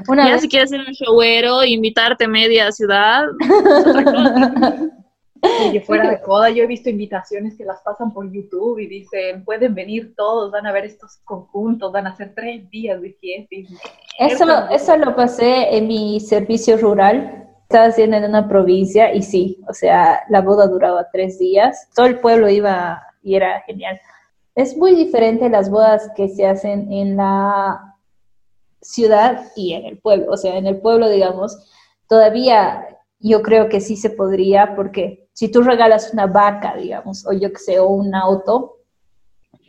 una 0.08 0.26
Ya 0.26 0.32
vez 0.32 0.42
si 0.42 0.48
quieres 0.48 0.70
ser 0.70 0.80
un 0.80 0.92
showero, 0.92 1.64
invitarte 1.64 2.26
media 2.28 2.72
ciudad, 2.72 3.24
Oye, 5.68 5.80
fuera 5.80 6.08
de 6.10 6.20
coda, 6.22 6.50
yo 6.50 6.62
he 6.62 6.66
visto 6.66 6.88
invitaciones 6.88 7.56
que 7.56 7.64
las 7.64 7.80
pasan 7.82 8.12
por 8.12 8.30
YouTube 8.30 8.78
y 8.78 8.86
dicen, 8.86 9.44
pueden 9.44 9.74
venir 9.74 10.14
todos, 10.16 10.50
van 10.52 10.66
a 10.66 10.72
ver 10.72 10.84
estos 10.84 11.18
conjuntos, 11.24 11.90
van 11.92 12.06
a 12.06 12.10
hacer 12.10 12.32
tres 12.34 12.68
días 12.70 13.00
de 13.00 13.12
fiesta. 13.14 13.54
y- 13.54 13.66
Eso, 14.18 14.44
lo- 14.44 14.68
eso 14.70 14.96
lo 14.96 15.16
pasé 15.16 15.76
en 15.76 15.88
mi 15.88 16.20
servicio 16.20 16.76
rural. 16.76 17.38
Estaba 17.62 17.86
haciendo 17.86 18.18
en 18.18 18.24
una 18.24 18.46
provincia 18.48 19.14
y 19.14 19.22
sí, 19.22 19.58
o 19.68 19.72
sea, 19.72 20.20
la 20.28 20.42
boda 20.42 20.66
duraba 20.66 21.08
tres 21.10 21.38
días. 21.38 21.88
Todo 21.96 22.06
el 22.06 22.20
pueblo 22.20 22.48
iba 22.50 23.02
y 23.22 23.34
era 23.34 23.62
genial. 23.62 23.98
Es 24.54 24.76
muy 24.76 24.94
diferente 24.94 25.48
las 25.48 25.70
bodas 25.70 26.10
que 26.14 26.28
se 26.28 26.46
hacen 26.46 26.92
en 26.92 27.16
la 27.16 27.96
ciudad 28.82 29.46
y 29.56 29.72
en 29.72 29.86
el 29.86 29.98
pueblo. 29.98 30.30
O 30.30 30.36
sea, 30.36 30.56
en 30.56 30.66
el 30.66 30.80
pueblo, 30.80 31.08
digamos, 31.08 31.56
todavía 32.08 32.86
yo 33.20 33.40
creo 33.42 33.68
que 33.70 33.80
sí 33.80 33.96
se 33.96 34.10
podría, 34.10 34.74
porque 34.76 35.21
si 35.32 35.50
tú 35.50 35.62
regalas 35.62 36.12
una 36.12 36.26
vaca, 36.26 36.76
digamos, 36.76 37.26
o 37.26 37.32
yo 37.32 37.50
que 37.52 37.58
sé, 37.58 37.78
o 37.78 37.88
un 37.88 38.14
auto, 38.14 38.78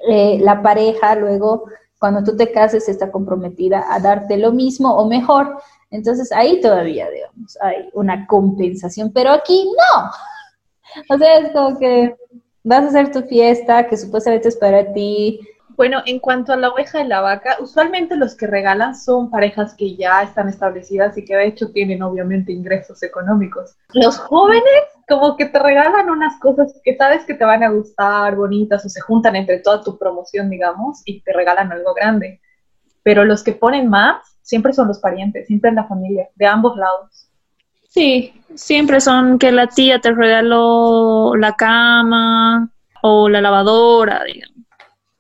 eh, 0.07 0.39
la 0.41 0.61
pareja 0.61 1.15
luego, 1.15 1.65
cuando 1.99 2.23
tú 2.23 2.35
te 2.35 2.51
cases, 2.51 2.89
está 2.89 3.11
comprometida 3.11 3.85
a 3.89 3.99
darte 3.99 4.37
lo 4.37 4.51
mismo 4.51 4.93
o 4.93 5.07
mejor. 5.07 5.57
Entonces 5.89 6.31
ahí 6.31 6.59
todavía, 6.59 7.09
digamos, 7.09 7.57
hay 7.61 7.89
una 7.93 8.27
compensación, 8.27 9.11
pero 9.13 9.31
aquí 9.31 9.65
no. 9.65 10.11
O 11.09 11.17
sea, 11.17 11.37
es 11.37 11.51
como 11.53 11.79
que 11.79 12.15
vas 12.63 12.83
a 12.83 12.87
hacer 12.87 13.11
tu 13.11 13.21
fiesta, 13.23 13.87
que 13.87 13.95
supuestamente 13.95 14.49
es 14.49 14.57
para 14.57 14.91
ti. 14.91 15.39
Bueno, 15.75 16.03
en 16.05 16.19
cuanto 16.19 16.53
a 16.53 16.57
la 16.57 16.69
oveja 16.69 17.01
y 17.01 17.07
la 17.07 17.21
vaca, 17.21 17.57
usualmente 17.59 18.15
los 18.15 18.35
que 18.35 18.47
regalan 18.47 18.95
son 18.95 19.29
parejas 19.29 19.73
que 19.75 19.95
ya 19.95 20.21
están 20.21 20.47
establecidas 20.47 21.17
y 21.17 21.25
que 21.25 21.35
de 21.35 21.47
hecho 21.47 21.71
tienen 21.71 22.03
obviamente 22.03 22.51
ingresos 22.51 23.01
económicos. 23.01 23.75
Los 23.93 24.17
jóvenes 24.17 24.63
como 25.07 25.35
que 25.35 25.47
te 25.47 25.59
regalan 25.59 26.09
unas 26.09 26.39
cosas 26.39 26.79
que 26.83 26.95
sabes 26.95 27.25
que 27.25 27.33
te 27.33 27.43
van 27.43 27.63
a 27.63 27.69
gustar, 27.69 28.35
bonitas, 28.35 28.85
o 28.85 28.89
se 28.89 29.01
juntan 29.01 29.35
entre 29.35 29.59
toda 29.59 29.83
tu 29.83 29.97
promoción, 29.97 30.49
digamos, 30.49 31.01
y 31.05 31.21
te 31.21 31.33
regalan 31.33 31.71
algo 31.71 31.93
grande. 31.93 32.39
Pero 33.01 33.25
los 33.25 33.43
que 33.43 33.53
ponen 33.53 33.89
más 33.89 34.37
siempre 34.41 34.73
son 34.73 34.87
los 34.87 34.99
parientes, 34.99 35.47
siempre 35.47 35.69
en 35.69 35.75
la 35.75 35.87
familia, 35.87 36.29
de 36.35 36.45
ambos 36.45 36.77
lados. 36.77 37.29
sí, 37.89 38.33
siempre 38.55 39.01
son 39.01 39.39
que 39.39 39.51
la 39.51 39.67
tía 39.67 39.99
te 39.99 40.11
regaló 40.11 41.35
la 41.35 41.53
cama 41.53 42.69
o 43.01 43.29
la 43.29 43.41
lavadora, 43.41 44.23
digamos. 44.23 44.52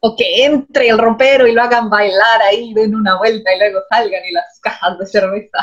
O 0.05 0.17
que 0.17 0.43
entre 0.43 0.89
el 0.89 0.97
rompero 0.97 1.47
y 1.47 1.53
lo 1.53 1.61
hagan 1.61 1.89
bailar 1.89 2.41
ahí, 2.41 2.73
den 2.73 2.93
una 2.93 3.17
vuelta 3.17 3.55
y 3.55 3.59
luego 3.59 3.79
salgan 3.89 4.21
y 4.27 4.33
las 4.33 4.59
cajas 4.61 4.99
de 4.99 5.05
cerveza. 5.05 5.59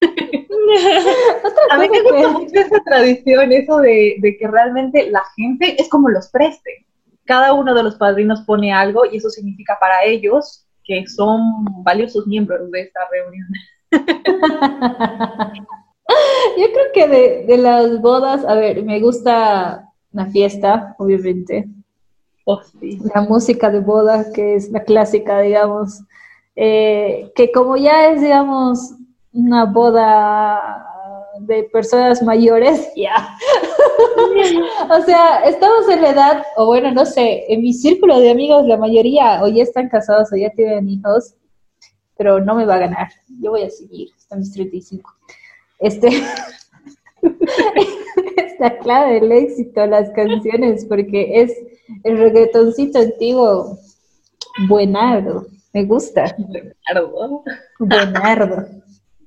A 1.70 1.76
mí 1.78 1.88
me 1.90 2.00
gusta 2.00 2.28
mucho 2.30 2.54
esa 2.54 2.82
tradición, 2.84 3.52
eso 3.52 3.78
de, 3.78 4.16
de 4.20 4.36
que 4.38 4.48
realmente 4.48 5.10
la 5.10 5.22
gente 5.36 5.76
es 5.78 5.90
como 5.90 6.08
los 6.08 6.30
preste. 6.30 6.86
Cada 7.26 7.52
uno 7.52 7.74
de 7.74 7.82
los 7.82 7.96
padrinos 7.96 8.40
pone 8.46 8.72
algo 8.72 9.04
y 9.04 9.18
eso 9.18 9.28
significa 9.28 9.76
para 9.78 10.04
ellos 10.04 10.66
que 10.84 11.06
son 11.06 11.64
valiosos 11.84 12.26
miembros 12.26 12.70
de 12.70 12.80
esta 12.80 13.00
reunión. 13.10 13.48
Yo 16.58 16.66
creo 16.72 16.92
que 16.94 17.08
de, 17.08 17.44
de 17.46 17.58
las 17.58 18.00
bodas, 18.00 18.42
a 18.46 18.54
ver, 18.54 18.82
me 18.84 19.00
gusta 19.00 19.90
la 20.12 20.26
fiesta, 20.26 20.94
obviamente. 20.98 21.68
La 23.14 23.22
música 23.22 23.70
de 23.70 23.80
boda, 23.80 24.32
que 24.32 24.54
es 24.56 24.70
la 24.70 24.82
clásica, 24.84 25.40
digamos, 25.40 26.02
eh, 26.56 27.30
que 27.34 27.52
como 27.52 27.76
ya 27.76 28.10
es, 28.10 28.20
digamos, 28.20 28.94
una 29.32 29.64
boda 29.64 30.86
de 31.40 31.64
personas 31.64 32.22
mayores, 32.22 32.90
ya. 32.96 33.36
o 34.90 35.02
sea, 35.02 35.44
estamos 35.44 35.88
en 35.88 36.02
la 36.02 36.10
edad, 36.10 36.42
o 36.56 36.66
bueno, 36.66 36.92
no 36.92 37.06
sé, 37.06 37.44
en 37.48 37.62
mi 37.62 37.72
círculo 37.72 38.18
de 38.20 38.30
amigos 38.30 38.66
la 38.66 38.76
mayoría 38.76 39.42
o 39.42 39.48
ya 39.48 39.62
están 39.62 39.88
casados 39.88 40.32
o 40.32 40.36
ya 40.36 40.50
tienen 40.50 40.88
hijos, 40.88 41.34
pero 42.16 42.40
no 42.40 42.54
me 42.54 42.66
va 42.66 42.74
a 42.74 42.80
ganar. 42.80 43.08
Yo 43.40 43.50
voy 43.50 43.62
a 43.62 43.70
seguir 43.70 44.10
hasta 44.16 44.36
mis 44.36 44.52
35. 44.52 45.10
Este 45.78 46.08
es 47.22 48.60
la 48.60 48.78
clave 48.78 49.14
del 49.14 49.32
éxito, 49.32 49.86
las 49.86 50.10
canciones, 50.10 50.84
porque 50.84 51.42
es 51.42 51.52
el 52.04 52.18
reggaetoncito 52.18 52.98
antiguo, 52.98 53.78
buenardo, 54.68 55.46
me 55.72 55.84
gusta, 55.84 56.24
Claro. 56.86 57.42
buenardo. 57.78 58.66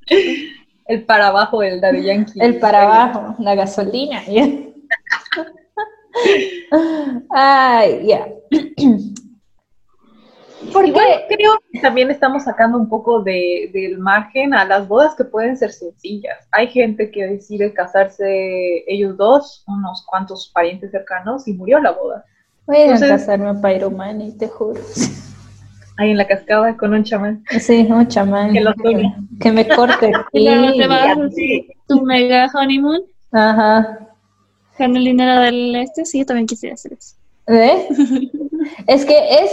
El 0.88 1.03
para 1.03 1.29
abajo 1.29 1.62
del 1.62 1.81
Daddy 1.81 2.03
Yankee. 2.03 2.39
El 2.39 2.60
para 2.60 2.84
abajo, 2.84 3.36
la 3.39 3.55
gasolina. 3.55 4.22
Ay, 7.31 8.05
ya. 8.07 8.27
¿Por 10.72 10.88
Igual 10.88 11.05
qué? 11.27 11.36
creo 11.36 11.60
que 11.72 11.79
también 11.79 12.10
estamos 12.12 12.43
sacando 12.43 12.77
un 12.77 12.88
poco 12.89 13.22
de, 13.22 13.69
del 13.74 13.98
margen 14.00 14.53
a 14.53 14.63
las 14.65 14.88
bodas 14.88 15.15
que 15.15 15.24
pueden 15.24 15.57
ser 15.57 15.72
sencillas. 15.72 16.48
Hay 16.51 16.67
gente 16.67 17.12
que 17.12 17.25
decide 17.25 17.74
casarse 17.74 18.84
ellos 18.88 19.15
dos, 19.17 19.63
unos 19.67 20.05
cuantos 20.07 20.51
parientes 20.53 20.91
cercanos, 20.91 21.48
y 21.48 21.53
murió 21.53 21.79
la 21.79 21.91
boda. 21.91 22.25
Voy 22.67 22.77
a 22.77 22.79
ir 22.86 22.91
a 22.91 22.93
Entonces- 22.93 23.10
casarme 23.22 23.50
a 23.50 23.53
Pyromani, 23.62 24.31
te 24.38 24.48
juro. 24.48 24.81
Ahí 25.98 26.12
en 26.12 26.17
la 26.17 26.27
cascada 26.27 26.75
con 26.75 26.93
un 26.93 27.03
chamán. 27.05 27.43
Sí, 27.60 27.88
un 27.89 28.05
chamán. 28.07 28.51
Que 28.51 28.60
lo 28.60 28.74
sueñe. 28.74 29.15
Que 29.39 29.51
me 29.51 29.65
corte 29.67 30.12
Y 30.34 30.43
luego 30.43 30.67
aquí. 30.67 30.79
te 30.79 30.88
vas 30.88 31.17
y 31.17 31.22
así, 31.22 31.67
tu 31.88 32.01
mega 32.01 32.48
honeymoon 32.53 33.01
Ajá. 33.31 34.00
con 34.77 34.98
el 34.98 35.05
dinero 35.05 35.39
del 35.39 35.74
este. 35.77 36.03
Sí, 36.05 36.19
yo 36.19 36.25
también 36.25 36.48
quisiera 36.48 36.74
hacer 36.74 36.93
eso. 36.93 37.15
¿Ve? 37.48 37.88
es 38.88 39.05
que 39.05 39.15
es, 39.36 39.51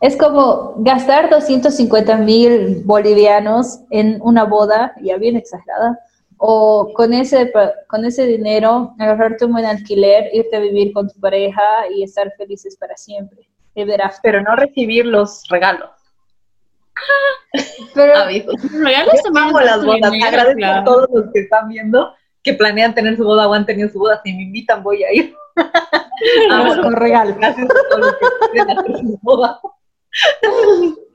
es 0.00 0.16
como 0.16 0.74
gastar 0.78 1.28
250 1.28 2.18
mil 2.18 2.82
bolivianos 2.84 3.80
en 3.90 4.20
una 4.22 4.44
boda, 4.44 4.92
ya 5.02 5.16
bien 5.16 5.34
exagerada, 5.36 5.98
o 6.44 6.92
con 6.94 7.12
ese, 7.14 7.52
con 7.86 8.04
ese 8.04 8.26
dinero 8.26 8.96
agarrarte 8.98 9.44
un 9.44 9.52
buen 9.52 9.64
alquiler, 9.64 10.28
irte 10.32 10.56
a 10.56 10.58
vivir 10.58 10.92
con 10.92 11.08
tu 11.08 11.20
pareja 11.20 11.62
y 11.94 12.02
estar 12.02 12.32
felices 12.36 12.76
para 12.76 12.96
siempre. 12.96 13.48
Verás. 13.76 14.18
Pero 14.24 14.42
no 14.42 14.56
recibir 14.56 15.06
los 15.06 15.44
regalos. 15.48 15.88
Pero, 17.94 18.16
Aviso. 18.16 18.50
Los 18.50 18.72
regalos 18.72 19.14
Yo 19.24 19.32
también 19.32 19.54
las 19.64 19.84
bodas. 19.84 20.10
dinero, 20.10 20.26
Agradezco 20.26 20.58
claro. 20.58 20.80
a 20.80 20.84
todos 20.84 21.08
los 21.12 21.32
que 21.32 21.40
están 21.42 21.68
viendo 21.68 22.12
que 22.42 22.54
planean 22.54 22.92
tener 22.92 23.16
su 23.16 23.22
boda 23.22 23.46
o 23.46 23.54
han 23.54 23.64
tenido 23.64 23.88
su 23.88 24.00
boda. 24.00 24.20
Si 24.24 24.32
me 24.32 24.42
invitan, 24.42 24.82
voy 24.82 25.04
a 25.04 25.12
ir. 25.12 25.32
vamos 26.48 26.72
Amo 26.72 26.82
con 26.82 26.92
regalo. 26.94 27.36
Gracias 27.36 27.70
a 27.70 27.88
todos 27.88 28.00
los 28.00 28.14
que 28.14 28.26
quieren 28.50 28.78
hacer 28.78 28.96
su 28.98 29.18
boda. 29.22 29.60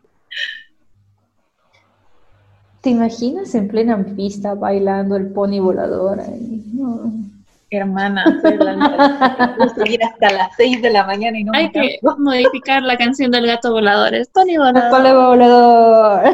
¿Te 2.88 2.92
imaginas 2.92 3.54
en 3.54 3.68
plena 3.68 4.02
pista 4.16 4.54
bailando 4.54 5.18
el 5.18 5.34
pony 5.34 5.60
volador? 5.60 6.22
ahí? 6.22 6.64
No. 6.74 7.12
Hermana, 7.70 8.24
soy 8.42 8.56
la 8.56 9.56
Voy 9.58 9.68
a 9.68 9.76
seguir 9.76 10.02
hasta 10.06 10.32
las 10.32 10.48
6 10.56 10.82
de 10.82 10.90
la 10.92 11.04
mañana 11.06 11.38
y 11.38 11.44
no 11.44 11.52
Hay 11.54 11.66
me 11.66 11.72
que 11.74 12.00
canso. 12.02 12.18
modificar 12.22 12.82
la 12.84 12.96
canción 12.96 13.30
del 13.32 13.46
gato 13.46 13.72
volador. 13.74 14.16
Es 14.16 14.32
Tony 14.32 14.54
El 14.54 14.60
Volador. 14.60 14.90
pony 14.90 15.14
volador. 15.14 16.24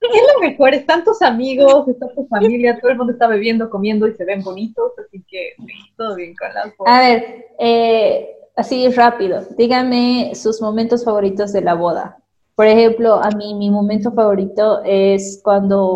Es 0.00 0.22
lo 0.34 0.40
mejor, 0.48 0.72
están 0.72 1.04
tus 1.04 1.20
amigos, 1.20 1.86
está 1.88 2.06
tu 2.14 2.26
familia, 2.28 2.78
todo 2.80 2.90
el 2.90 2.96
mundo 2.96 3.12
está 3.12 3.26
bebiendo, 3.26 3.68
comiendo 3.68 4.08
y 4.08 4.14
se 4.14 4.24
ven 4.24 4.42
bonitos, 4.42 4.92
así 5.06 5.22
que 5.28 5.50
sí, 5.58 5.72
todo 5.98 6.14
bien 6.16 6.34
con 6.34 6.48
las 6.54 6.64
A 6.68 6.72
bodas. 6.78 7.00
ver, 7.00 7.46
eh, 7.58 8.30
así 8.56 8.88
rápido, 8.88 9.42
díganme 9.58 10.32
sus 10.34 10.62
momentos 10.62 11.04
favoritos 11.04 11.52
de 11.52 11.60
la 11.60 11.74
boda. 11.74 12.16
Por 12.58 12.66
ejemplo, 12.66 13.22
a 13.22 13.30
mí 13.30 13.54
mi 13.54 13.70
momento 13.70 14.10
favorito 14.10 14.82
es 14.84 15.40
cuando 15.44 15.94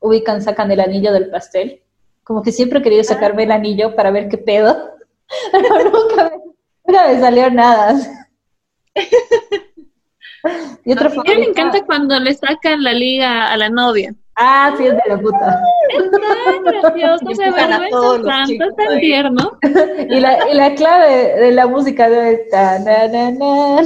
ubican, 0.00 0.40
sacan 0.40 0.70
el 0.72 0.80
anillo 0.80 1.12
del 1.12 1.28
pastel. 1.28 1.82
Como 2.24 2.42
que 2.42 2.50
siempre 2.50 2.78
he 2.78 2.82
querido 2.82 3.04
sacarme 3.04 3.42
el 3.42 3.52
anillo 3.52 3.94
para 3.94 4.10
ver 4.10 4.30
qué 4.30 4.38
pedo, 4.38 4.74
pero 5.52 5.68
nunca 5.90 6.30
me, 6.30 6.38
Nunca 6.86 7.08
me 7.08 7.20
salió 7.20 7.50
nada. 7.50 7.94
y 10.82 10.92
otro 10.92 11.08
A 11.10 11.24
mí 11.24 11.40
me 11.40 11.44
encanta 11.44 11.84
cuando 11.84 12.18
le 12.20 12.32
sacan 12.32 12.82
la 12.82 12.94
liga 12.94 13.52
a 13.52 13.56
la 13.58 13.68
novia. 13.68 14.14
Ah, 14.36 14.72
sí, 14.78 14.86
es 14.86 14.92
de 14.94 15.02
la 15.08 15.18
puta. 15.18 15.60
Es 15.90 16.10
tan 16.10 16.62
gracioso, 16.64 17.34
se 17.34 17.44
Empiezan 17.44 17.72
a 17.74 17.88
todos 17.90 18.22
vergüenza 18.22 18.22
los 18.22 18.24
tanto, 18.24 18.46
chicos 18.50 18.68
es 18.68 18.76
tan 18.76 18.94
ahí. 18.94 19.00
tierno. 19.00 19.58
Y 20.08 20.20
la, 20.20 20.50
y 20.50 20.54
la 20.54 20.74
clave 20.74 21.36
de 21.38 21.52
la 21.52 21.66
música 21.66 22.08
debe 22.08 22.32
estar. 22.44 22.80
na, 22.80 23.08
na, 23.08 23.30
na. 23.30 23.82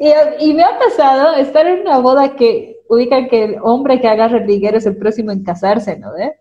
Y, 0.00 0.50
y 0.50 0.54
me 0.54 0.62
ha 0.62 0.78
pasado 0.78 1.34
estar 1.36 1.66
en 1.66 1.80
una 1.80 1.98
boda 1.98 2.36
que 2.36 2.80
ubican 2.88 3.28
que 3.28 3.44
el 3.44 3.56
hombre 3.62 4.00
que 4.00 4.08
agarra 4.08 4.38
el 4.38 4.46
liguero 4.46 4.78
es 4.78 4.86
el 4.86 4.96
próximo 4.96 5.30
en 5.30 5.42
casarse, 5.44 5.98
¿no? 5.98 6.16
¿Eh? 6.16 6.36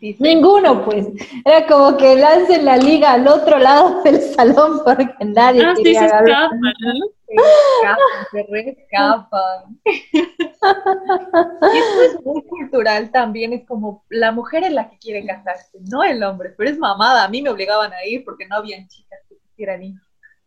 Sí, 0.00 0.12
sí. 0.14 0.16
Ninguno, 0.22 0.84
pues. 0.84 1.06
Era 1.44 1.66
como 1.66 1.96
que 1.96 2.16
lancen 2.16 2.64
la 2.64 2.76
liga 2.76 3.12
al 3.12 3.26
otro 3.28 3.58
lado 3.58 4.02
del 4.02 4.20
salón 4.20 4.80
porque 4.84 5.08
nadie 5.24 5.62
Ah, 5.64 5.74
sí, 5.76 5.82
quería 5.82 6.00
se 6.00 6.06
agarrar. 6.06 6.28
escapa, 6.28 6.56
¿no? 6.56 7.06
Se 7.26 7.34
escapan, 7.34 8.26
se 8.30 8.42
reescapan. 8.48 9.80
Y 9.84 11.78
esto 11.78 12.02
es 12.02 12.24
muy 12.24 12.42
cultural 12.42 13.10
también, 13.10 13.52
es 13.52 13.66
como 13.66 14.04
la 14.08 14.32
mujer 14.32 14.64
es 14.64 14.72
la 14.72 14.88
que 14.88 14.98
quiere 14.98 15.26
casarse, 15.26 15.78
no 15.90 16.04
el 16.04 16.22
hombre, 16.22 16.54
pero 16.56 16.70
es 16.70 16.78
mamada, 16.78 17.24
a 17.24 17.28
mí 17.28 17.42
me 17.42 17.50
obligaban 17.50 17.92
a 17.92 18.04
ir 18.06 18.24
porque 18.24 18.46
no 18.46 18.56
habían 18.56 18.86
chicas 18.88 19.20
que 19.28 19.36
quisieran 19.38 19.82
ir. 19.82 19.94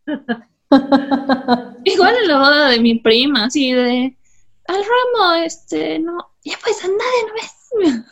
Igual 1.84 2.16
en 2.22 2.28
la 2.28 2.38
boda 2.38 2.70
de 2.70 2.80
mi 2.80 2.96
prima, 3.00 3.46
así 3.46 3.74
de 3.74 4.16
al 4.70 4.84
ramo, 4.84 5.34
este, 5.44 6.00
no, 6.00 6.18
ya 6.44 6.56
pues 6.62 6.84
a 6.84 6.88
nadie 6.88 7.26
no 7.28 7.34
ves. 7.34 8.06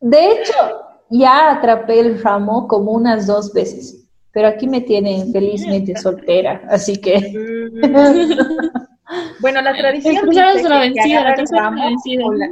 De 0.00 0.32
hecho, 0.32 0.54
ya 1.08 1.52
atrapé 1.52 2.00
el 2.00 2.20
ramo 2.20 2.66
como 2.66 2.92
unas 2.92 3.28
dos 3.28 3.52
veces, 3.52 3.99
pero 4.32 4.48
aquí 4.48 4.66
me 4.68 4.80
tienen 4.80 5.32
felizmente 5.32 5.96
soltera, 5.96 6.62
así 6.68 7.00
que 7.00 7.14
Bueno, 9.40 9.60
la 9.60 9.74
tradición 9.76 10.16
El 10.16 10.20
primero 10.22 10.48
dice 10.52 10.62
es 10.62 10.68
la 10.68 10.78
vencida, 10.80 11.24
la 11.24 11.34
tercera 11.34 11.70
vencida. 11.70 12.24
la- 12.36 12.48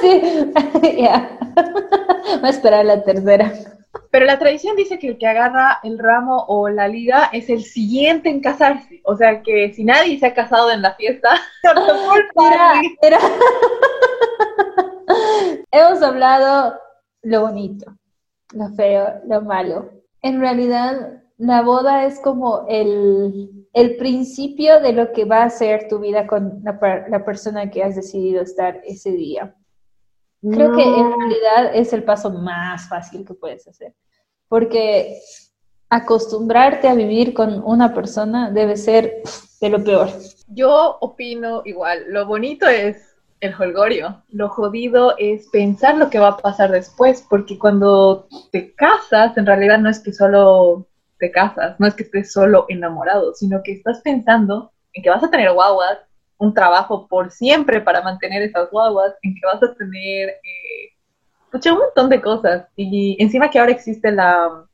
sí, 0.00 0.20
ya. 1.02 1.38
Voy 2.40 2.46
a 2.46 2.50
esperar 2.50 2.84
la 2.84 3.02
tercera. 3.02 3.52
Pero 4.10 4.26
la 4.26 4.38
tradición 4.38 4.76
dice 4.76 4.98
que 4.98 5.08
el 5.08 5.18
que 5.18 5.26
agarra 5.26 5.80
el 5.82 5.98
ramo 5.98 6.44
o 6.48 6.68
la 6.68 6.88
liga 6.88 7.30
es 7.32 7.50
el 7.50 7.62
siguiente 7.62 8.28
en 8.30 8.40
casarse. 8.40 9.00
O 9.04 9.16
sea 9.16 9.42
que 9.42 9.72
si 9.74 9.84
nadie 9.84 10.18
se 10.18 10.26
ha 10.26 10.34
casado 10.34 10.70
en 10.70 10.82
la 10.82 10.94
fiesta. 10.94 11.30
Hemos 15.70 16.02
hablado 16.02 16.78
lo 17.22 17.42
bonito, 17.42 17.92
lo 18.54 18.68
feo, 18.70 19.20
lo 19.26 19.42
malo. 19.42 19.90
En 20.22 20.40
realidad, 20.40 21.22
la 21.36 21.62
boda 21.62 22.04
es 22.04 22.18
como 22.20 22.66
el, 22.68 23.66
el 23.72 23.96
principio 23.96 24.80
de 24.80 24.92
lo 24.92 25.12
que 25.12 25.24
va 25.24 25.44
a 25.44 25.50
ser 25.50 25.88
tu 25.88 25.98
vida 26.00 26.26
con 26.26 26.60
la, 26.64 26.78
per- 26.80 27.08
la 27.08 27.24
persona 27.24 27.70
que 27.70 27.82
has 27.82 27.94
decidido 27.96 28.42
estar 28.42 28.80
ese 28.84 29.12
día. 29.12 29.54
Creo 30.40 30.74
que 30.76 30.82
en 30.84 31.12
realidad 31.18 31.74
es 31.74 31.92
el 31.92 32.04
paso 32.04 32.30
más 32.30 32.88
fácil 32.88 33.24
que 33.26 33.34
puedes 33.34 33.66
hacer, 33.66 33.94
porque 34.48 35.18
acostumbrarte 35.90 36.86
a 36.88 36.94
vivir 36.94 37.34
con 37.34 37.62
una 37.64 37.92
persona 37.94 38.50
debe 38.50 38.76
ser 38.76 39.22
de 39.60 39.68
lo 39.68 39.82
peor. 39.82 40.08
Yo 40.46 40.98
opino 41.00 41.62
igual. 41.64 42.04
Lo 42.08 42.26
bonito 42.26 42.66
es 42.68 43.07
el 43.40 43.54
holgorio. 43.54 44.22
Lo 44.30 44.48
jodido 44.48 45.14
es 45.18 45.48
pensar 45.48 45.96
lo 45.96 46.10
que 46.10 46.18
va 46.18 46.28
a 46.28 46.36
pasar 46.36 46.70
después, 46.70 47.24
porque 47.28 47.58
cuando 47.58 48.26
te 48.50 48.74
casas, 48.74 49.36
en 49.36 49.46
realidad 49.46 49.78
no 49.78 49.88
es 49.88 50.00
que 50.00 50.12
solo 50.12 50.86
te 51.18 51.30
casas, 51.30 51.78
no 51.78 51.86
es 51.86 51.94
que 51.94 52.04
estés 52.04 52.32
solo 52.32 52.66
enamorado, 52.68 53.34
sino 53.34 53.62
que 53.62 53.72
estás 53.72 54.00
pensando 54.00 54.72
en 54.92 55.02
que 55.02 55.10
vas 55.10 55.22
a 55.22 55.30
tener 55.30 55.52
guaguas, 55.52 55.98
un 56.38 56.54
trabajo 56.54 57.08
por 57.08 57.30
siempre 57.30 57.80
para 57.80 58.02
mantener 58.02 58.42
esas 58.42 58.70
guaguas, 58.70 59.14
en 59.22 59.34
que 59.34 59.40
vas 59.44 59.62
a 59.62 59.74
tener 59.74 60.28
eh, 60.28 60.92
pucha, 61.50 61.72
un 61.72 61.80
montón 61.80 62.08
de 62.08 62.20
cosas. 62.20 62.66
Y 62.76 63.16
encima 63.20 63.50
que 63.50 63.58
ahora 63.58 63.72
existe 63.72 64.12
la 64.12 64.64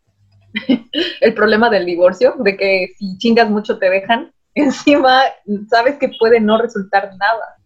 el 1.20 1.34
problema 1.34 1.70
del 1.70 1.86
divorcio, 1.86 2.34
de 2.38 2.56
que 2.56 2.94
si 2.98 3.18
chingas 3.18 3.50
mucho 3.50 3.78
te 3.78 3.90
dejan, 3.90 4.32
encima 4.54 5.22
sabes 5.68 5.96
que 5.96 6.10
puede 6.18 6.40
no 6.40 6.58
resultar 6.58 7.10
nada. 7.18 7.56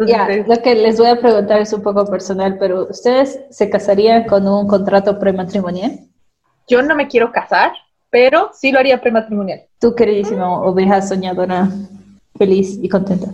Ya, 0.00 0.28
lo 0.28 0.56
que 0.62 0.74
les 0.74 0.98
voy 0.98 1.06
a 1.06 1.20
preguntar 1.20 1.60
es 1.60 1.72
un 1.72 1.82
poco 1.82 2.04
personal, 2.06 2.56
pero 2.58 2.88
¿ustedes 2.90 3.40
se 3.50 3.70
casarían 3.70 4.24
con 4.24 4.46
un 4.48 4.66
contrato 4.66 5.18
prematrimonial? 5.18 6.00
yo 6.66 6.82
no 6.82 6.94
me 6.94 7.08
quiero 7.08 7.30
casar, 7.30 7.72
pero 8.10 8.50
sí 8.54 8.72
lo 8.72 8.78
haría 8.78 9.00
prematrimonial. 9.00 9.62
Tú, 9.78 9.94
queridísima 9.94 10.60
oveja 10.60 11.02
soñadora, 11.02 11.68
feliz 12.36 12.78
y 12.80 12.88
contenta. 12.88 13.26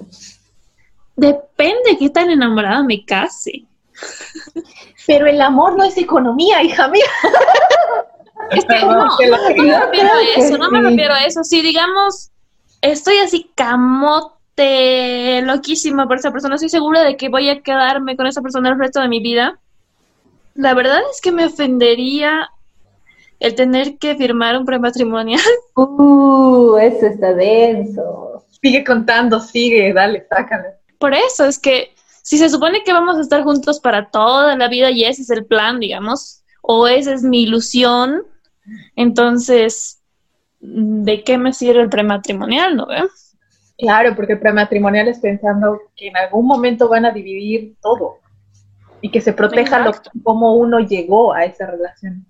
Depende 1.17 1.97
qué 1.99 2.11
tan 2.11 2.31
enamorada 2.31 2.83
me 2.83 3.05
case. 3.05 3.65
Pero 5.07 5.27
el 5.27 5.41
amor 5.41 5.77
no 5.77 5.85
es 5.85 5.97
economía, 5.97 6.63
hija 6.63 6.89
mía. 6.89 7.05
Es 8.51 8.65
que 8.65 8.81
no, 8.81 8.95
no 8.97 9.17
me 9.17 9.79
refiero 9.79 10.11
a 10.13 10.23
eso, 10.37 10.59
no 10.59 10.71
me 10.73 10.83
refiero 10.83 11.15
a 11.15 11.21
eso. 11.25 11.45
Si 11.45 11.61
digamos, 11.61 12.31
estoy 12.81 13.19
así 13.19 13.49
camote, 13.55 14.35
loquísima 15.45 16.07
por 16.07 16.19
esa 16.19 16.33
persona, 16.33 16.55
estoy 16.55 16.69
segura 16.69 17.03
de 17.03 17.17
que 17.17 17.29
voy 17.29 17.49
a 17.49 17.63
quedarme 17.63 18.17
con 18.17 18.27
esa 18.27 18.43
persona 18.43 18.71
el 18.71 18.79
resto 18.79 19.01
de 19.01 19.09
mi 19.09 19.21
vida. 19.21 19.59
La 20.55 20.75
verdad 20.75 21.01
es 21.11 21.21
que 21.21 21.33
me 21.33 21.47
ofendería 21.47 22.51
el 23.39 23.55
tener 23.55 23.99
que 23.99 24.15
firmar 24.17 24.57
un 24.57 24.67
prematrimonial. 24.67 25.41
Uh, 25.75 26.77
eso 26.77 27.07
está 27.07 27.33
denso. 27.33 28.45
Sigue 28.61 28.85
contando, 28.85 29.41
sigue, 29.41 29.93
dale, 29.95 30.27
sácalo. 30.29 30.65
Por 30.99 31.15
eso 31.15 31.47
es 31.47 31.59
que 31.59 31.95
si 32.23 32.37
se 32.37 32.51
supone 32.51 32.83
que 32.85 32.93
vamos 32.93 33.17
a 33.17 33.23
estar 33.23 33.43
juntos 33.43 33.81
para 33.81 34.11
toda 34.11 34.57
la 34.57 34.69
vida 34.69 34.91
y 34.91 35.05
ese 35.05 35.23
es 35.23 35.31
el 35.31 35.47
plan, 35.47 35.81
digamos, 35.81 36.43
o 36.61 36.87
esa 36.87 37.15
es 37.15 37.23
mi 37.23 37.43
ilusión, 37.45 38.23
entonces, 38.95 40.01
¿de 40.61 41.25
qué 41.25 41.39
me 41.39 41.55
sirve 41.55 41.81
el 41.81 41.89
prematrimonial, 41.89 42.77
no 42.77 42.87
ve? 42.87 43.03
Claro, 43.81 44.15
porque 44.15 44.37
prematrimonial 44.37 45.09
es 45.09 45.19
pensando 45.19 45.81
que 45.97 46.09
en 46.09 46.17
algún 46.17 46.47
momento 46.47 46.89
van 46.89 47.07
a 47.07 47.11
dividir 47.11 47.75
todo 47.81 48.19
y 49.01 49.11
que 49.11 49.21
se 49.21 49.33
proteja 49.33 49.79
lo, 49.81 49.93
cómo 50.23 50.55
uno 50.55 50.81
llegó 50.81 51.33
a 51.33 51.45
esa 51.45 51.67
relación. 51.67 52.27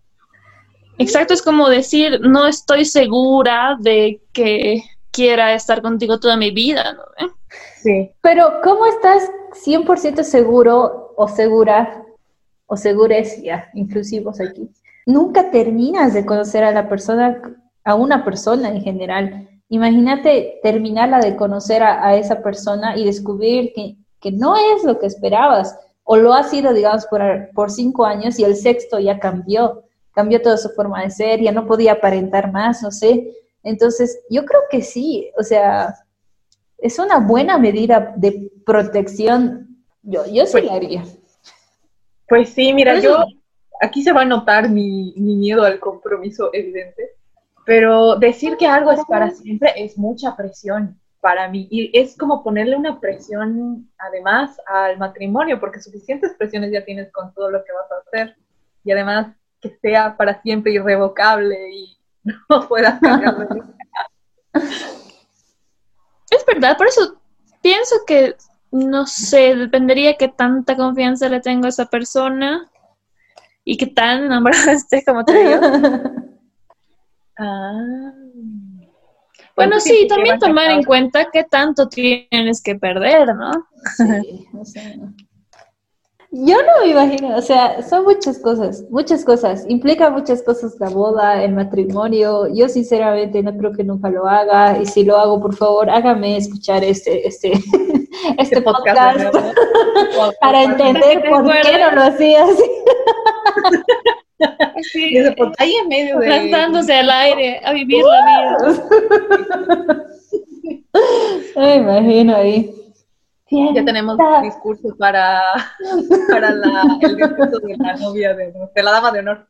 Exacto, 0.99 1.35
es 1.35 1.43
como 1.43 1.69
decir, 1.69 2.21
no 2.21 2.47
estoy 2.47 2.85
segura 2.85 3.77
de 3.81 4.21
que 4.33 4.83
quiera 5.11 5.55
estar 5.55 5.83
contigo 5.83 6.21
toda 6.21 6.37
mi 6.37 6.51
vida, 6.51 6.93
¿no? 6.93 7.35
Sí. 7.83 8.11
Pero, 8.21 8.61
¿cómo 8.63 8.87
estás 8.87 9.29
100% 9.65 10.23
seguro 10.23 11.15
o 11.17 11.27
segura, 11.27 12.05
o 12.67 12.77
segures, 12.77 13.43
ya, 13.43 13.71
inclusivos 13.75 14.41
aquí? 14.41 14.71
Nunca 15.07 15.51
terminas 15.51 16.15
de 16.15 16.25
conocer 16.25 16.63
a 16.63 16.71
la 16.71 16.89
persona, 16.89 17.41
a 17.85 17.95
una 17.95 18.25
persona 18.25 18.69
en 18.69 18.83
general. 18.83 19.49
Imagínate 19.71 20.61
terminarla 20.63 21.21
de 21.21 21.37
conocer 21.37 21.83
a, 21.83 22.07
a 22.07 22.17
esa 22.17 22.43
persona 22.43 22.97
y 22.97 23.05
descubrir 23.05 23.73
que, 23.73 23.97
que 24.21 24.33
no 24.33 24.57
es 24.57 24.85
lo 24.85 24.99
que 24.99 25.07
esperabas, 25.07 25.79
o 26.05 26.17
lo 26.17 26.35
ha 26.35 26.43
sido, 26.43 26.75
digamos, 26.75 27.07
por, 27.07 27.23
por 27.55 27.71
cinco 27.71 28.05
años 28.05 28.39
y 28.39 28.45
el 28.45 28.57
sexto 28.57 28.99
ya 28.99 29.19
cambió, 29.19 29.85
cambió 30.13 30.43
toda 30.43 30.57
su 30.57 30.71
forma 30.71 31.03
de 31.03 31.11
ser, 31.11 31.41
ya 31.41 31.53
no 31.53 31.67
podía 31.67 31.93
aparentar 31.93 32.51
más, 32.53 32.83
no 32.83 32.91
sé. 32.91 33.33
Entonces, 33.63 34.21
yo 34.29 34.45
creo 34.45 34.63
que 34.71 34.83
sí, 34.83 35.31
o 35.39 35.45
sea, 35.45 35.95
es 36.79 36.99
una 36.99 37.21
buena 37.21 37.59
medida 37.59 38.13
de 38.17 38.51
protección. 38.67 39.85
Yo, 40.03 40.27
yo 40.27 40.47
sí 40.47 40.53
Pues- 40.53 40.65
la 40.65 40.75
haría. 40.75 41.05
Pues 42.29 42.49
sí, 42.51 42.73
mira, 42.73 42.99
yo 43.01 43.25
aquí 43.81 44.03
se 44.03 44.13
va 44.13 44.23
a 44.23 44.25
notar 44.25 44.69
mi, 44.69 45.15
mi 45.17 45.35
miedo 45.37 45.65
al 45.65 45.81
compromiso 45.81 46.51
evidente, 46.53 47.11
pero 47.71 48.17
decir 48.17 48.57
que 48.57 48.67
algo 48.67 48.91
es 48.91 48.99
para 49.05 49.31
siempre 49.31 49.73
es 49.77 49.97
mucha 49.97 50.35
presión 50.35 50.99
para 51.21 51.47
mí 51.47 51.69
y 51.71 51.97
es 51.97 52.17
como 52.17 52.43
ponerle 52.43 52.75
una 52.75 52.99
presión 52.99 53.89
además 53.97 54.61
al 54.67 54.99
matrimonio, 54.99 55.61
porque 55.61 55.81
suficientes 55.81 56.35
presiones 56.37 56.73
ya 56.73 56.85
tienes 56.85 57.13
con 57.13 57.33
todo 57.33 57.49
lo 57.49 57.63
que 57.63 57.71
vas 57.73 57.87
a 57.93 58.01
hacer 58.03 58.37
y 58.83 58.91
además 58.91 59.37
que 59.61 59.71
sea 59.81 60.17
para 60.17 60.43
siempre 60.43 60.73
irrevocable 60.73 61.57
y 61.73 61.97
no 62.25 62.67
puedas 62.67 62.99
cambiarlo. 62.99 63.47
Es 64.53 66.45
verdad, 66.45 66.77
por 66.77 66.89
eso 66.89 67.21
pienso 67.63 67.99
que, 68.05 68.35
no 68.73 69.07
sé, 69.07 69.55
dependería 69.55 70.17
qué 70.17 70.27
tanta 70.27 70.75
confianza 70.75 71.29
le 71.29 71.39
tengo 71.39 71.67
a 71.67 71.69
esa 71.69 71.87
persona 71.87 72.69
y 73.63 73.77
qué 73.77 73.87
tan 73.87 74.25
enamorada 74.25 74.73
esté, 74.73 75.05
como 75.05 75.25
te 75.25 75.39
digo. 75.39 75.61
Ah. 77.43 78.13
Bueno, 79.57 79.73
¿Cuánto 79.73 79.81
sí, 79.81 80.07
también 80.09 80.39
tomar 80.39 80.71
en 80.71 80.85
cuenta 80.85 81.29
qué 81.33 81.45
tanto 81.45 81.89
tienes 81.89 82.63
que 82.63 82.75
perder, 82.75 83.35
¿no? 83.35 83.51
Sí, 83.97 84.47
o 84.59 84.65
sea, 84.65 84.95
Yo 86.31 86.57
no 86.59 86.85
me 86.85 86.91
imagino, 86.91 87.37
o 87.37 87.43
sea, 87.43 87.83
son 87.83 88.05
muchas 88.05 88.39
cosas, 88.39 88.85
muchas 88.91 89.25
cosas. 89.25 89.65
Implica 89.69 90.11
muchas 90.11 90.43
cosas 90.43 90.77
la 90.79 90.91
boda, 90.91 91.43
el 91.43 91.55
matrimonio. 91.55 92.47
Yo 92.55 92.69
sinceramente 92.69 93.43
no 93.43 93.57
creo 93.57 93.73
que 93.73 93.85
nunca 93.85 94.11
lo 94.11 94.27
haga. 94.27 94.79
Y 94.79 94.87
si 94.87 95.05
lo 95.05 95.17
hago, 95.17 95.41
por 95.41 95.57
favor, 95.57 95.89
hágame 95.91 96.37
escuchar 96.37 96.85
este, 96.85 97.27
este, 97.27 97.53
este 98.39 98.63
podcast, 98.63 99.35
para 100.41 100.63
entender 100.63 101.25
por 101.29 101.45
qué 101.63 101.79
no 101.79 101.93
lo 101.93 102.03
hacía 102.03 102.45
así. 102.45 102.65
Sí, 104.93 105.17
ahí 105.59 105.75
en 105.83 105.89
medio 105.89 106.19
de... 106.19 106.29
Lanzándose 106.29 106.95
al 106.95 107.11
aire 107.11 107.61
a 107.65 107.73
vivir 107.73 108.05
la 108.05 108.25
vida. 108.25 108.57
Me 111.57 111.77
imagino 111.77 112.37
ahí. 112.37 112.75
Ya 113.75 113.85
tenemos 113.85 114.17
discurso 114.43 114.95
para, 114.97 115.43
para 116.31 116.53
la, 116.53 116.99
el 117.03 117.17
discurso 117.17 117.59
de 117.59 117.77
la 117.79 117.97
novia 117.97 118.33
de, 118.35 118.55
de 118.75 118.83
la 118.83 118.93
dama 118.93 119.11
de 119.11 119.19
honor. 119.19 119.49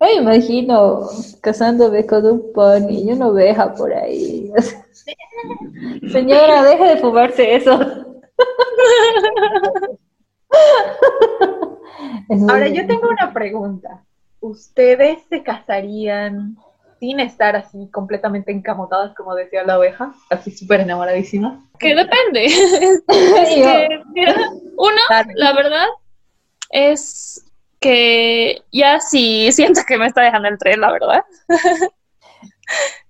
Me 0.00 0.14
imagino 0.14 1.06
casándome 1.40 2.04
con 2.06 2.26
un 2.26 2.52
pony 2.52 3.04
y 3.04 3.12
una 3.12 3.28
oveja 3.28 3.72
por 3.74 3.92
ahí. 3.92 4.50
Señora, 6.10 6.62
deje 6.62 6.84
de 6.84 6.96
fumarse 6.96 7.56
eso. 7.56 7.78
Ahora, 12.28 12.68
yo 12.68 12.86
tengo 12.86 13.08
una 13.08 13.32
pregunta. 13.32 14.02
¿Ustedes 14.40 15.18
se 15.28 15.42
casarían 15.42 16.56
sin 17.00 17.20
estar 17.20 17.56
así 17.56 17.88
completamente 17.90 18.52
encamotadas, 18.52 19.14
como 19.14 19.34
decía 19.34 19.62
la 19.64 19.78
oveja, 19.78 20.14
así 20.30 20.50
súper 20.50 20.80
enamoradísimas? 20.80 21.58
Que 21.78 21.94
depende. 21.94 22.46
uno, 24.76 25.00
la 25.34 25.52
verdad, 25.52 25.86
es 26.70 27.44
que 27.80 28.62
ya 28.72 29.00
sí 29.00 29.50
siento 29.52 29.82
que 29.86 29.98
me 29.98 30.06
está 30.06 30.22
dejando 30.22 30.48
el 30.48 30.58
tren, 30.58 30.80
la 30.80 30.92
verdad. 30.92 31.24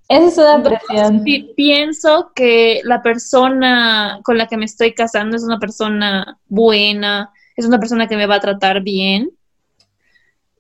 Esa 0.09 0.27
es 0.27 0.39
una 0.39 0.63
presión. 0.63 1.25
pienso 1.57 2.33
que 2.35 2.81
la 2.85 3.03
persona 3.03 4.21
con 4.23 4.37
la 4.37 4.47
que 4.47 4.57
me 4.57 4.67
estoy 4.67 4.93
casando 4.95 5.37
es 5.37 5.45
una 5.45 5.59
persona 5.59 6.39
buena, 6.47 7.33
es 7.57 7.67
una 7.67 7.79
persona 7.79 8.07
que 8.07 8.17
me 8.17 8.27
va 8.27 8.37
a 8.37 8.41
tratar 8.41 8.83
bien 8.83 9.31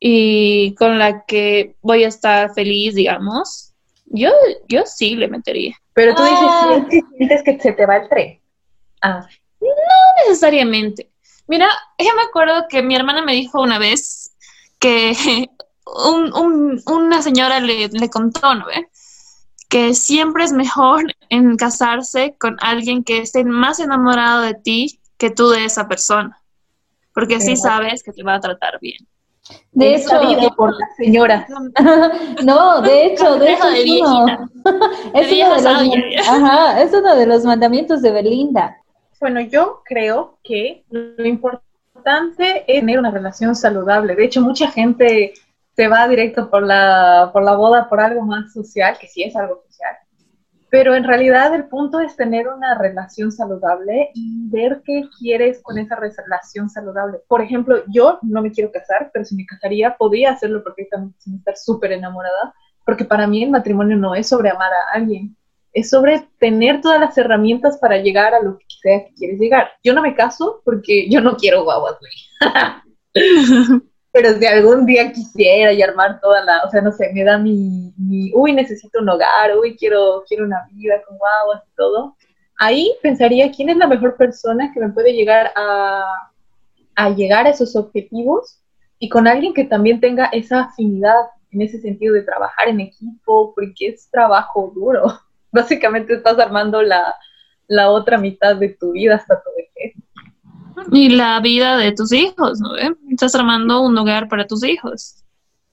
y 0.00 0.74
con 0.74 0.98
la 0.98 1.24
que 1.24 1.76
voy 1.80 2.04
a 2.04 2.08
estar 2.08 2.52
feliz, 2.52 2.94
digamos, 2.94 3.72
yo, 4.06 4.30
yo 4.68 4.82
sí 4.84 5.16
le 5.16 5.28
metería. 5.28 5.76
Pero 5.94 6.14
tú 6.14 6.22
dices, 6.22 6.38
ah. 6.40 6.86
sientes 7.16 7.42
que 7.42 7.58
se 7.58 7.72
te 7.72 7.86
va 7.86 7.96
el 7.96 8.08
tren. 8.08 8.40
Ah. 9.00 9.26
No 9.60 9.68
necesariamente. 10.26 11.10
Mira, 11.46 11.68
yo 11.98 12.14
me 12.16 12.22
acuerdo 12.22 12.66
que 12.68 12.82
mi 12.82 12.94
hermana 12.94 13.22
me 13.22 13.32
dijo 13.32 13.62
una 13.62 13.78
vez 13.78 14.34
que 14.78 15.48
una 16.86 17.22
señora 17.22 17.60
le, 17.60 17.88
le 17.88 18.10
contó, 18.10 18.54
¿no 18.54 18.66
ve? 18.66 18.88
Que 19.68 19.94
siempre 19.94 20.44
es 20.44 20.52
mejor 20.52 21.04
en 21.30 21.56
casarse 21.56 22.36
con 22.38 22.56
alguien 22.60 23.04
que 23.04 23.18
esté 23.18 23.44
más 23.44 23.80
enamorado 23.80 24.42
de 24.42 24.54
ti 24.54 25.00
que 25.16 25.30
tú 25.30 25.48
de 25.48 25.64
esa 25.64 25.88
persona. 25.88 26.43
Porque 27.14 27.36
así 27.36 27.56
sabes 27.56 28.02
que 28.02 28.12
te 28.12 28.22
va 28.22 28.34
a 28.34 28.40
tratar 28.40 28.78
bien. 28.80 28.98
De 29.72 29.96
hecho, 29.96 30.20
por 30.56 30.72
la 30.78 30.88
señora. 30.96 31.46
no, 32.44 32.80
de 32.80 33.06
hecho, 33.06 33.38
de 33.38 33.52
hecho 33.52 33.68
es, 33.68 34.00
uno, 34.00 34.26
es, 35.14 35.32
uno 35.32 35.54
de 35.56 36.16
los, 36.16 36.28
ajá, 36.28 36.82
es 36.82 36.92
uno 36.92 37.14
de 37.14 37.26
los 37.26 37.44
mandamientos 37.44 38.00
de 38.00 38.10
Belinda. 38.10 38.78
Bueno, 39.20 39.40
yo 39.40 39.82
creo 39.84 40.38
que 40.42 40.84
lo 40.90 41.26
importante 41.26 42.64
es 42.66 42.80
tener 42.80 42.98
una 42.98 43.10
relación 43.10 43.54
saludable. 43.54 44.14
De 44.14 44.24
hecho, 44.24 44.40
mucha 44.40 44.70
gente 44.70 45.34
se 45.76 45.88
va 45.88 46.08
directo 46.08 46.48
por 46.48 46.62
la, 46.62 47.30
por 47.32 47.42
la 47.42 47.54
boda 47.54 47.88
por 47.88 48.00
algo 48.00 48.22
más 48.22 48.52
social, 48.52 48.96
que 48.98 49.08
sí 49.08 49.22
es 49.22 49.34
algo 49.36 49.62
social, 49.66 49.96
pero 50.74 50.96
en 50.96 51.04
realidad 51.04 51.54
el 51.54 51.68
punto 51.68 52.00
es 52.00 52.16
tener 52.16 52.48
una 52.48 52.76
relación 52.76 53.30
saludable 53.30 54.10
y 54.12 54.50
ver 54.50 54.82
qué 54.84 55.04
quieres 55.20 55.62
con 55.62 55.78
esa 55.78 55.94
relación 55.94 56.68
saludable. 56.68 57.20
Por 57.28 57.42
ejemplo, 57.42 57.84
yo 57.86 58.18
no 58.22 58.42
me 58.42 58.50
quiero 58.50 58.72
casar, 58.72 59.08
pero 59.12 59.24
si 59.24 59.36
me 59.36 59.46
casaría, 59.46 59.96
podría 59.96 60.32
hacerlo 60.32 60.64
perfectamente 60.64 61.16
sin 61.20 61.36
estar 61.36 61.56
súper 61.56 61.92
enamorada, 61.92 62.52
porque 62.84 63.04
para 63.04 63.28
mí 63.28 63.44
el 63.44 63.52
matrimonio 63.52 63.96
no 63.96 64.16
es 64.16 64.28
sobre 64.28 64.50
amar 64.50 64.72
a 64.72 64.96
alguien, 64.96 65.36
es 65.72 65.90
sobre 65.90 66.26
tener 66.40 66.80
todas 66.80 66.98
las 66.98 67.16
herramientas 67.16 67.78
para 67.78 67.98
llegar 67.98 68.34
a 68.34 68.42
lo 68.42 68.58
que 68.58 68.66
sea 68.82 69.04
que 69.04 69.14
quieres 69.14 69.38
llegar. 69.38 69.68
Yo 69.84 69.94
no 69.94 70.02
me 70.02 70.16
caso 70.16 70.60
porque 70.64 71.08
yo 71.08 71.20
no 71.20 71.36
quiero 71.36 71.62
guaguas, 71.62 71.98
güey. 72.00 72.50
pero 74.14 74.32
si 74.38 74.46
algún 74.46 74.86
día 74.86 75.10
quisiera 75.12 75.72
y 75.72 75.82
armar 75.82 76.20
toda 76.20 76.44
la, 76.44 76.62
o 76.64 76.70
sea, 76.70 76.80
no 76.80 76.92
sé, 76.92 77.10
me 77.12 77.24
da 77.24 77.36
mi, 77.36 77.92
mi, 77.98 78.30
uy, 78.32 78.52
necesito 78.52 79.00
un 79.00 79.08
hogar, 79.08 79.58
uy, 79.60 79.76
quiero, 79.76 80.22
quiero 80.28 80.44
una 80.44 80.68
vida 80.70 81.02
con 81.04 81.18
guaguas 81.18 81.64
y 81.66 81.74
todo, 81.74 82.16
ahí 82.56 82.92
pensaría 83.02 83.50
quién 83.50 83.70
es 83.70 83.76
la 83.76 83.88
mejor 83.88 84.16
persona 84.16 84.70
que 84.72 84.78
me 84.78 84.90
puede 84.90 85.12
llegar 85.14 85.50
a, 85.56 86.04
a 86.94 87.10
llegar 87.10 87.46
a 87.46 87.50
esos 87.50 87.74
objetivos 87.74 88.60
y 89.00 89.08
con 89.08 89.26
alguien 89.26 89.52
que 89.52 89.64
también 89.64 89.98
tenga 89.98 90.26
esa 90.26 90.60
afinidad 90.60 91.26
en 91.50 91.62
ese 91.62 91.80
sentido 91.80 92.14
de 92.14 92.22
trabajar 92.22 92.68
en 92.68 92.78
equipo, 92.78 93.52
porque 93.52 93.88
es 93.88 94.08
trabajo 94.12 94.72
duro. 94.76 95.06
Básicamente 95.50 96.14
estás 96.14 96.38
armando 96.38 96.82
la, 96.82 97.16
la 97.66 97.90
otra 97.90 98.16
mitad 98.16 98.54
de 98.54 98.68
tu 98.68 98.92
vida 98.92 99.16
hasta 99.16 99.42
tu. 99.42 99.50
Y 100.92 101.10
la 101.10 101.40
vida 101.40 101.76
de 101.76 101.92
tus 101.92 102.12
hijos, 102.12 102.60
¿no? 102.60 102.70
Estás 103.10 103.34
armando 103.34 103.82
un 103.82 103.96
hogar 103.96 104.28
para 104.28 104.46
tus 104.46 104.64
hijos. 104.64 105.24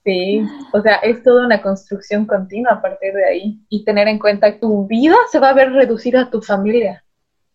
Sí, 0.04 0.44
o 0.72 0.80
sea, 0.80 0.96
es 0.96 1.22
toda 1.22 1.46
una 1.46 1.62
construcción 1.62 2.26
continua 2.26 2.72
a 2.72 2.82
partir 2.82 3.12
de 3.12 3.24
ahí. 3.24 3.60
Y 3.68 3.84
tener 3.84 4.08
en 4.08 4.18
cuenta 4.18 4.52
que 4.52 4.58
tu 4.58 4.86
vida 4.86 5.14
se 5.30 5.38
va 5.38 5.50
a 5.50 5.54
ver 5.54 5.72
reducida 5.72 6.22
a 6.22 6.30
tu 6.30 6.42
familia, 6.42 7.04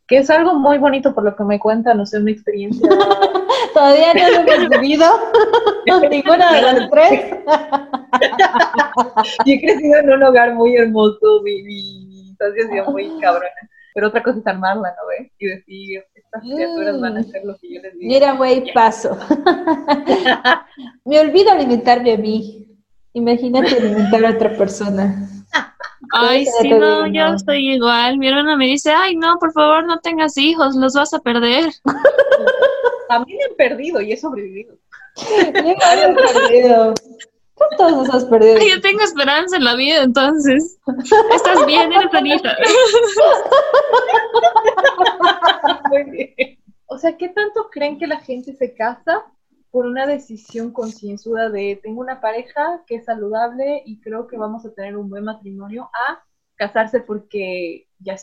que 0.07 0.17
es 0.17 0.29
algo 0.29 0.53
muy 0.53 0.77
bonito 0.77 1.13
por 1.13 1.23
lo 1.23 1.35
que 1.35 1.43
me 1.43 1.59
cuentan, 1.59 1.97
no 1.97 2.05
sé, 2.05 2.19
una 2.19 2.31
experiencia. 2.31 2.87
Todavía 3.73 4.13
no 4.13 4.43
lo 4.43 4.51
he 4.51 4.69
vivido, 4.69 5.05
ninguna 6.09 6.53
de 6.53 6.61
las 6.61 6.89
tres. 6.89 7.35
Yo 9.45 9.53
he 9.53 9.61
crecido 9.61 9.99
en 9.99 10.09
un 10.11 10.23
hogar 10.23 10.53
muy 10.53 10.75
hermoso, 10.77 11.41
mi, 11.43 11.63
mi 11.63 12.35
sido 12.69 12.91
muy 12.91 13.19
cabrona. 13.19 13.49
Pero 13.93 14.07
otra 14.07 14.23
cosa 14.23 14.39
es 14.39 14.47
armarla, 14.47 14.89
¿no 14.89 15.07
ves? 15.09 15.31
Y 15.39 15.47
decir, 15.47 16.03
estas 16.27 16.41
criaturas 16.41 17.01
van 17.01 17.17
a 17.17 17.19
hacer 17.21 17.45
lo 17.45 17.57
que 17.57 17.73
yo 17.73 17.81
les 17.81 17.93
digo. 17.93 18.07
Mira, 18.07 18.33
güey, 18.33 18.73
paso. 18.73 19.17
Me 21.05 21.19
olvido 21.19 21.51
alimentarme 21.51 22.13
a 22.13 22.17
mí. 22.17 22.67
Imagínate 23.13 23.75
alimentar 23.75 24.25
a 24.25 24.31
otra 24.31 24.55
persona. 24.55 25.29
Ay, 26.11 26.45
sí, 26.61 26.69
no, 26.69 27.07
yo 27.07 27.33
estoy 27.33 27.73
igual. 27.73 28.17
Mi 28.17 28.27
hermana 28.27 28.55
me 28.55 28.65
dice, 28.65 28.91
ay, 28.91 29.15
no, 29.15 29.37
por 29.39 29.51
favor, 29.51 29.85
no 29.85 29.99
tengas 29.99 30.37
hijos, 30.37 30.75
los 30.75 30.93
vas 30.93 31.13
a 31.13 31.19
perder. 31.19 31.71
A 33.09 33.19
mí 33.19 33.35
me 33.35 33.43
han 33.43 33.55
perdido 33.57 34.01
y 34.01 34.11
he 34.11 34.17
sobrevivido. 34.17 34.75
Me 35.51 35.75
han 35.81 36.15
perdido. 36.15 36.93
¿Cuántos 37.57 37.91
nos 37.91 38.09
has 38.13 38.25
perdido? 38.25 38.57
Yo 38.59 38.79
tengo 38.81 39.01
esperanza 39.01 39.57
en 39.57 39.63
la 39.63 39.75
vida, 39.75 40.03
entonces. 40.03 40.77
Estás 41.33 41.65
bien, 41.65 41.91
eres 41.91 42.11
bonita. 42.11 42.55
Muy 45.89 46.03
bien. 46.03 46.59
O 46.85 46.97
sea, 46.97 47.17
¿qué 47.17 47.29
tanto 47.29 47.69
creen 47.71 47.97
que 47.97 48.07
la 48.07 48.19
gente 48.19 48.53
se 48.53 48.75
casa 48.75 49.25
por 49.71 49.85
una 49.85 50.05
decisión 50.05 50.71
concienzuda 50.71 51.49
de 51.49 51.79
tengo 51.83 51.99
una 52.01 52.21
pareja 52.21 52.81
que 52.87 52.95
es 52.95 53.05
saludable 53.05 53.81
y 53.85 53.99
creo 53.99 54.27
que 54.27 54.37
vamos 54.37 54.65
a 54.65 54.73
tener 54.73 54.95
un 54.95 55.09
buen 55.09 55.25
matrimonio 55.25 55.89
a 55.93 56.23
casarse 56.55 57.01
porque 57.01 57.87
ya, 57.99 58.15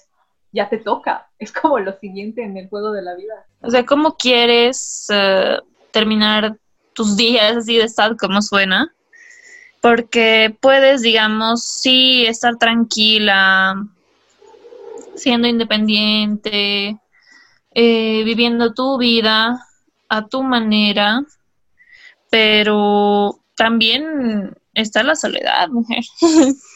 ya 0.52 0.68
te 0.68 0.78
toca? 0.78 1.30
Es 1.38 1.52
como 1.52 1.78
lo 1.78 1.92
siguiente 1.98 2.42
en 2.42 2.56
el 2.56 2.68
juego 2.68 2.92
de 2.92 3.02
la 3.02 3.14
vida. 3.14 3.46
O 3.60 3.70
sea, 3.70 3.84
¿cómo 3.84 4.16
quieres 4.16 5.06
eh, 5.12 5.58
terminar 5.90 6.56
tus 6.94 7.16
días 7.16 7.56
así 7.56 7.76
de 7.76 7.88
sad 7.88 8.16
como 8.16 8.40
suena? 8.40 8.93
Porque 9.84 10.56
puedes, 10.62 11.02
digamos, 11.02 11.62
sí 11.62 12.24
estar 12.24 12.56
tranquila, 12.56 13.86
siendo 15.14 15.46
independiente, 15.46 16.98
eh, 17.74 18.22
viviendo 18.24 18.72
tu 18.72 18.96
vida 18.96 19.60
a 20.08 20.26
tu 20.26 20.42
manera, 20.42 21.20
pero 22.30 23.38
también 23.56 24.56
está 24.72 25.02
la 25.02 25.16
soledad, 25.16 25.68
mujer. 25.68 26.02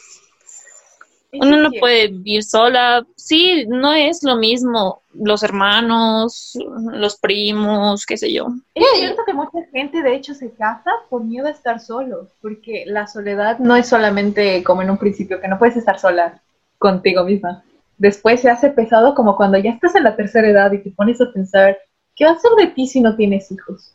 Uno 1.31 1.57
no 1.57 1.69
puede 1.79 2.07
vivir 2.07 2.43
sola. 2.43 3.05
Sí, 3.15 3.65
no 3.67 3.93
es 3.93 4.23
lo 4.23 4.35
mismo 4.35 5.03
los 5.13 5.43
hermanos, 5.43 6.57
los 6.91 7.17
primos, 7.17 8.05
qué 8.05 8.17
sé 8.17 8.33
yo. 8.33 8.47
Es 8.73 8.85
cierto 8.95 9.23
que 9.25 9.33
mucha 9.33 9.59
gente 9.71 10.01
de 10.01 10.15
hecho 10.15 10.33
se 10.33 10.51
casa 10.51 10.91
por 11.09 11.23
miedo 11.23 11.47
a 11.47 11.51
estar 11.51 11.79
solo, 11.79 12.27
porque 12.41 12.83
la 12.87 13.07
soledad 13.07 13.59
no 13.59 13.75
es 13.75 13.87
solamente 13.87 14.63
como 14.63 14.81
en 14.81 14.89
un 14.89 14.97
principio, 14.97 15.39
que 15.39 15.47
no 15.47 15.59
puedes 15.59 15.77
estar 15.77 15.99
sola 15.99 16.41
contigo 16.77 17.23
misma. 17.25 17.63
después 17.97 18.39
se 18.39 18.49
hace 18.49 18.69
pesado 18.69 19.13
como 19.13 19.35
cuando 19.35 19.57
ya 19.57 19.71
estás 19.71 19.93
en 19.95 20.03
la 20.03 20.15
tercera 20.15 20.47
edad 20.47 20.71
y 20.71 20.77
te 20.79 20.91
pones 20.91 21.19
a 21.19 21.31
pensar, 21.33 21.77
¿qué 22.15 22.25
va 22.25 22.31
a 22.31 22.39
ser 22.39 22.51
de 22.57 22.67
ti 22.67 22.87
si 22.87 23.01
no 23.01 23.15
tienes 23.15 23.51
hijos? 23.51 23.93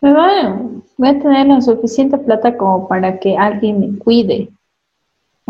Me 0.00 0.12
va, 0.14 0.58
voy 0.96 1.08
a 1.08 1.18
tener 1.18 1.46
la 1.46 1.60
suficiente 1.60 2.16
plata 2.16 2.56
como 2.56 2.88
para 2.88 3.20
que 3.20 3.36
alguien 3.36 3.80
me 3.80 3.98
cuide. 3.98 4.48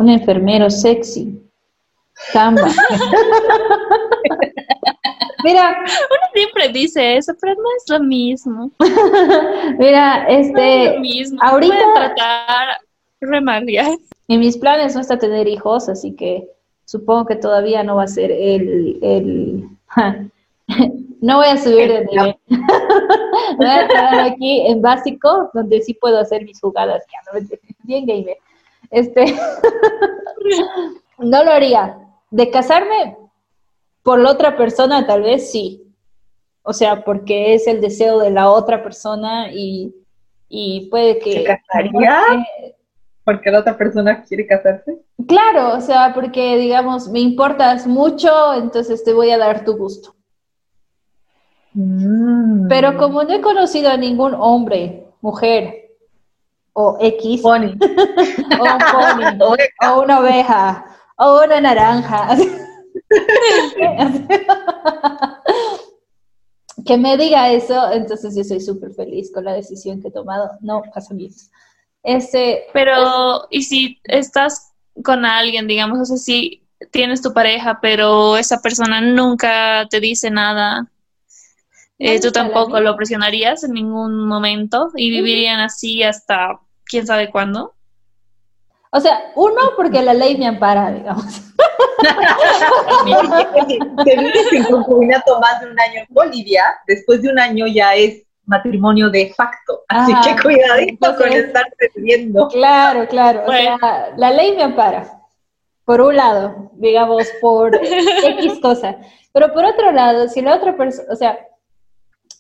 Un 0.01 0.09
enfermero 0.09 0.71
sexy. 0.71 1.39
Camba. 2.33 2.63
Mira, 5.45 5.77
Uno 5.79 6.27
siempre 6.35 6.69
dice 6.71 7.17
eso, 7.17 7.35
pero 7.41 7.55
no 7.55 7.69
es 7.77 7.85
lo 7.89 8.01
mismo. 8.01 8.71
mira, 9.79 10.25
No 10.25 10.29
es 10.29 10.47
este, 10.49 10.95
lo 10.95 11.01
mismo. 11.01 11.39
ahorita- 11.43 11.75
Pueden 11.77 11.95
tratar 11.95 12.69
en 14.29 14.41
mis 14.41 14.57
planes 14.57 14.95
no 14.95 15.03
está 15.03 15.19
tener 15.19 15.47
hijos, 15.49 15.89
así 15.91 16.13
que 16.15 16.49
supongo 16.87 17.27
que 17.27 17.37
todavía 17.37 17.83
no 17.83 17.97
va 17.97 18.05
a 18.05 18.09
ser 18.09 18.31
el, 18.31 18.99
el 19.03 19.65
no 21.21 21.37
voy 21.37 21.49
a 21.49 21.59
subir 21.59 21.89
de 21.93 22.05
nivel. 22.07 22.37
voy 23.59 23.67
a 23.67 23.83
estar 23.83 24.21
aquí 24.21 24.67
en 24.67 24.81
básico, 24.81 25.51
donde 25.53 25.83
sí 25.83 25.93
puedo 25.95 26.19
hacer 26.19 26.45
mis 26.45 26.59
jugadas, 26.61 27.03
ya, 27.13 27.19
¿no? 27.41 27.47
bien 27.83 28.07
gamer. 28.07 28.39
Este, 28.91 29.25
no 31.19 31.45
lo 31.45 31.51
haría. 31.51 31.97
De 32.31 32.51
casarme 32.51 33.17
por 34.03 34.21
la 34.21 34.31
otra 34.31 34.57
persona, 34.57 35.07
tal 35.07 35.23
vez 35.23 35.51
sí. 35.51 35.83
O 36.63 36.73
sea, 36.73 37.05
porque 37.05 37.55
es 37.55 37.67
el 37.67 37.81
deseo 37.81 38.19
de 38.19 38.31
la 38.31 38.51
otra 38.51 38.83
persona 38.83 39.51
y, 39.53 39.95
y 40.49 40.89
puede 40.91 41.19
que... 41.19 41.33
¿Se 41.33 41.45
casaría? 41.45 42.23
Porque 43.25 43.51
la 43.51 43.61
otra 43.61 43.77
persona 43.77 44.23
quiere 44.25 44.47
casarse. 44.47 44.99
Claro, 45.27 45.77
o 45.77 45.81
sea, 45.81 46.13
porque 46.15 46.57
digamos, 46.59 47.09
me 47.09 47.21
importas 47.21 47.87
mucho, 47.87 48.55
entonces 48.55 49.05
te 49.05 49.13
voy 49.13 49.31
a 49.31 49.39
dar 49.39 49.65
tu 49.65 49.77
gusto. 49.77 50.15
Mm. 51.73 52.69
Pero 52.69 52.97
como 52.97 53.23
no 53.23 53.35
he 53.35 53.41
conocido 53.41 53.91
a 53.91 53.97
ningún 53.97 54.35
hombre, 54.35 55.07
mujer, 55.21 55.90
o 56.81 56.97
X, 57.01 57.41
o 57.41 57.43
Pony. 57.43 57.67
un 57.81 58.79
pony, 58.93 59.25
o 59.83 60.03
una 60.03 60.21
oveja, 60.21 60.85
o 61.19 61.45
una 61.45 61.61
naranja, 61.61 62.29
que 66.87 66.97
me 66.97 67.17
diga 67.17 67.51
eso, 67.51 67.91
entonces 67.93 68.37
yo 68.37 68.45
soy 68.45 68.61
súper 68.61 68.93
feliz 68.93 69.33
con 69.33 69.45
la 69.45 69.53
decisión 69.53 70.01
que 70.01 70.07
he 70.09 70.13
tomado. 70.13 70.51
No, 70.61 70.83
casamiento. 70.95 71.43
Este, 72.03 72.65
Pero, 72.73 73.47
¿y 73.51 73.61
si 73.63 74.01
estás 74.05 74.73
con 75.05 75.27
alguien, 75.27 75.67
digamos, 75.67 76.01
o 76.01 76.05
sea, 76.05 76.17
si 76.17 76.63
tienes 76.91 77.21
tu 77.21 77.35
pareja, 77.35 77.81
pero 77.83 78.39
esa 78.39 78.63
persona 78.63 79.03
nunca 79.03 79.87
te 79.91 80.01
dice 80.01 80.31
nada, 80.31 80.91
eh, 81.99 82.19
tú 82.19 82.33
tampoco 82.33 82.81
lo 82.81 82.97
presionarías 82.97 83.63
en 83.63 83.73
ningún 83.73 84.27
momento 84.27 84.91
y 84.97 85.11
vivirían 85.11 85.61
así 85.61 86.03
hasta 86.03 86.59
quién 86.91 87.07
sabe 87.07 87.31
cuándo? 87.31 87.75
o 88.93 88.99
sea, 88.99 89.31
uno, 89.37 89.61
porque 89.77 90.03
la 90.03 90.13
ley 90.15 90.37
me 90.37 90.49
ampara, 90.49 90.91
digamos. 90.91 91.25
Te 94.05 94.17
vives 94.17 94.53
en 94.53 94.65
concubinato 94.65 95.39
más 95.41 95.61
de 95.61 95.71
un 95.71 95.79
año 95.79 96.01
en 96.01 96.07
Bolivia, 96.11 96.65
después 96.87 97.23
de 97.23 97.31
un 97.31 97.39
año 97.39 97.67
ya 97.67 97.95
es 97.95 98.23
matrimonio 98.47 99.11
de 99.11 99.33
facto. 99.37 99.83
Así 99.89 100.13
Ajá. 100.13 100.35
que 100.37 100.43
cuidadito 100.43 101.17
con 101.17 101.33
estarse 101.33 101.91
viendo. 101.97 102.49
Claro, 102.49 103.07
claro. 103.07 103.43
O 103.43 103.47
Bueno. 103.47 103.79
sea, 103.79 104.09
la 104.17 104.31
ley 104.33 104.57
me 104.57 104.63
ampara. 104.65 105.05
Por 105.85 106.01
un 106.01 106.17
lado, 106.17 106.71
digamos, 106.75 107.29
por 107.41 107.75
X 107.77 108.59
cosa. 108.61 108.97
Pero 109.33 109.53
por 109.53 109.65
otro 109.65 109.93
lado, 109.93 110.29
si 110.29 110.41
la 110.43 110.57
otra 110.57 110.77
persona, 110.77 111.09
o 111.13 111.17
sea, 111.17 111.39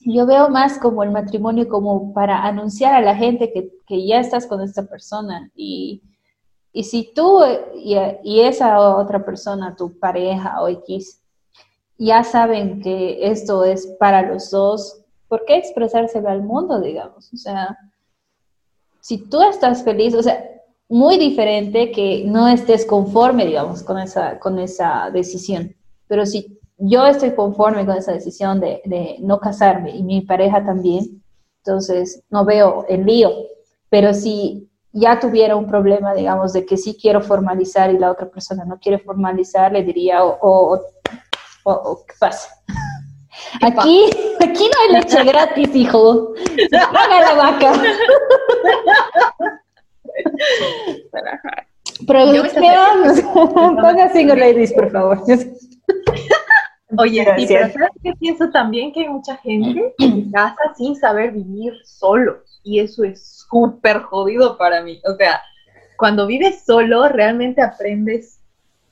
yo 0.00 0.26
veo 0.26 0.48
más 0.48 0.78
como 0.78 1.02
el 1.02 1.10
matrimonio 1.10 1.68
como 1.68 2.12
para 2.12 2.44
anunciar 2.44 2.94
a 2.94 3.00
la 3.00 3.14
gente 3.14 3.52
que, 3.52 3.70
que 3.86 4.06
ya 4.06 4.20
estás 4.20 4.46
con 4.46 4.60
esta 4.62 4.86
persona. 4.86 5.50
Y, 5.54 6.02
y 6.72 6.84
si 6.84 7.12
tú 7.14 7.40
y, 7.74 7.96
y 8.24 8.40
esa 8.40 8.80
otra 8.96 9.24
persona, 9.24 9.76
tu 9.76 9.98
pareja 9.98 10.62
o 10.62 10.68
X, 10.68 11.20
ya 11.98 12.24
saben 12.24 12.80
que 12.80 13.30
esto 13.30 13.64
es 13.64 13.86
para 13.98 14.22
los 14.22 14.50
dos, 14.50 15.02
¿por 15.28 15.44
qué 15.44 15.56
expresárselo 15.56 16.30
al 16.30 16.42
mundo, 16.42 16.80
digamos? 16.80 17.30
O 17.32 17.36
sea, 17.36 17.76
si 19.00 19.18
tú 19.28 19.42
estás 19.42 19.84
feliz, 19.84 20.14
o 20.14 20.22
sea, 20.22 20.42
muy 20.88 21.18
diferente 21.18 21.92
que 21.92 22.24
no 22.26 22.48
estés 22.48 22.84
conforme, 22.84 23.46
digamos, 23.46 23.82
con 23.82 23.98
esa, 23.98 24.38
con 24.38 24.58
esa 24.58 25.10
decisión. 25.12 25.76
Pero 26.08 26.26
si 26.26 26.58
yo 26.80 27.06
estoy 27.06 27.34
conforme 27.34 27.84
con 27.86 27.96
esa 27.96 28.12
decisión 28.12 28.58
de, 28.60 28.80
de 28.84 29.16
no 29.20 29.38
casarme 29.38 29.90
y 29.96 30.02
mi 30.02 30.22
pareja 30.22 30.64
también, 30.64 31.22
entonces 31.64 32.22
no 32.30 32.44
veo 32.44 32.86
el 32.88 33.04
lío. 33.04 33.30
Pero 33.90 34.14
si 34.14 34.68
ya 34.92 35.20
tuviera 35.20 35.56
un 35.56 35.66
problema, 35.66 36.14
digamos, 36.14 36.52
de 36.52 36.64
que 36.64 36.76
sí 36.76 36.96
quiero 37.00 37.20
formalizar 37.20 37.90
y 37.92 37.98
la 37.98 38.10
otra 38.10 38.28
persona 38.30 38.64
no 38.64 38.78
quiere 38.78 38.98
formalizar, 38.98 39.70
le 39.72 39.82
diría, 39.82 40.24
o, 40.24 40.38
o, 40.40 40.80
o- 41.64 41.72
o, 41.72 42.04
¿qué 42.06 42.14
pasa? 42.18 42.48
Aquí, 43.62 44.10
aquí 44.40 44.64
no 44.64 44.96
hay 44.96 45.00
leche 45.02 45.22
gratis, 45.24 45.74
hijo. 45.74 46.32
Paga 46.92 47.20
la 47.20 47.34
vaca. 47.34 47.72
Producción, 52.06 53.34
ponga 53.76 54.12
single 54.12 54.36
ladies, 54.36 54.72
por 54.72 54.90
favor. 54.90 55.22
Oye, 56.98 57.24
sí, 57.36 57.46
pero 57.48 57.72
¿sabes 57.72 57.90
qué 58.02 58.12
pienso 58.18 58.50
también? 58.50 58.92
Que 58.92 59.00
hay 59.00 59.08
mucha 59.08 59.36
gente 59.36 59.94
que 59.96 60.30
casa 60.32 60.74
sin 60.76 60.96
saber 60.96 61.32
vivir 61.32 61.74
solos. 61.84 62.60
Y 62.62 62.80
eso 62.80 63.04
es 63.04 63.46
súper 63.48 64.00
jodido 64.00 64.58
para 64.58 64.82
mí. 64.82 65.00
O 65.04 65.14
sea, 65.16 65.40
cuando 65.96 66.26
vives 66.26 66.64
solo, 66.64 67.08
realmente 67.08 67.62
aprendes 67.62 68.40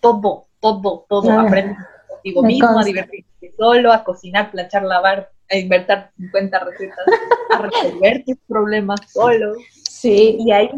todo, 0.01 0.47
todo, 0.61 1.07
todo. 1.09 1.31
Aprendes 1.39 1.77
contigo 2.09 2.43
me 2.43 2.49
mismo, 2.49 2.79
a 2.79 2.85
divertirte 2.85 3.55
solo, 3.57 3.93
a 3.93 4.05
cocinar, 4.05 4.51
planchar, 4.51 4.85
lavar, 4.85 5.31
a 5.51 5.57
inventar 5.57 6.11
50 6.17 6.59
recetas, 6.61 7.07
a 7.51 7.63
resolver 7.63 8.25
tus 8.25 8.37
problemas 8.47 9.01
solo. 9.11 9.55
Sí, 9.89 10.37
Y 10.39 10.53
ahí, 10.53 10.71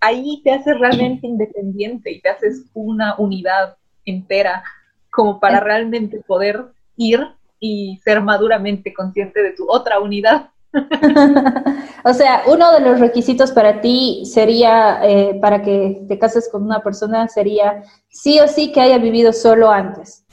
ahí 0.00 0.40
te 0.44 0.52
haces 0.52 0.78
realmente 0.78 1.26
independiente 1.26 2.12
y 2.12 2.20
te 2.20 2.28
haces 2.28 2.66
una 2.74 3.16
unidad 3.18 3.76
entera 4.04 4.62
como 5.10 5.40
para 5.40 5.60
realmente 5.60 6.22
poder 6.26 6.66
ir 6.96 7.26
y 7.58 8.00
ser 8.04 8.20
maduramente 8.20 8.92
consciente 8.94 9.42
de 9.42 9.52
tu 9.52 9.70
otra 9.70 10.00
unidad. 10.00 10.50
o 12.04 12.14
sea, 12.14 12.42
uno 12.46 12.72
de 12.72 12.80
los 12.80 13.00
requisitos 13.00 13.50
para 13.50 13.80
ti 13.80 14.22
sería, 14.24 15.00
eh, 15.02 15.38
para 15.40 15.62
que 15.62 16.02
te 16.08 16.18
cases 16.18 16.48
con 16.50 16.62
una 16.62 16.82
persona, 16.82 17.28
sería 17.28 17.82
sí 18.08 18.38
o 18.40 18.48
sí 18.48 18.72
que 18.72 18.80
haya 18.80 18.98
vivido 18.98 19.32
solo 19.32 19.70
antes. 19.70 20.24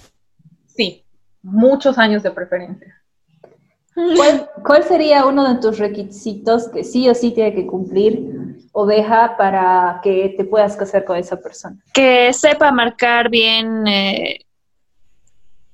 Sí, 0.67 1.03
muchos 1.41 1.97
años 1.97 2.23
de 2.23 2.31
preferencia. 2.31 2.93
¿Cuál, 4.15 4.47
cuál 4.63 4.83
sería 4.83 5.25
uno 5.25 5.51
de 5.51 5.59
tus 5.59 5.79
requisitos 5.79 6.69
que 6.69 6.83
sí 6.83 7.09
o 7.09 7.15
sí 7.15 7.31
tiene 7.31 7.55
que 7.55 7.65
cumplir 7.65 8.37
oveja 8.71 9.35
para 9.37 9.99
que 10.03 10.35
te 10.37 10.45
puedas 10.45 10.77
casar 10.77 11.03
con 11.03 11.17
esa 11.17 11.41
persona? 11.41 11.77
Que 11.93 12.31
sepa 12.31 12.71
marcar 12.71 13.27
bien, 13.29 13.87
eh, 13.87 14.45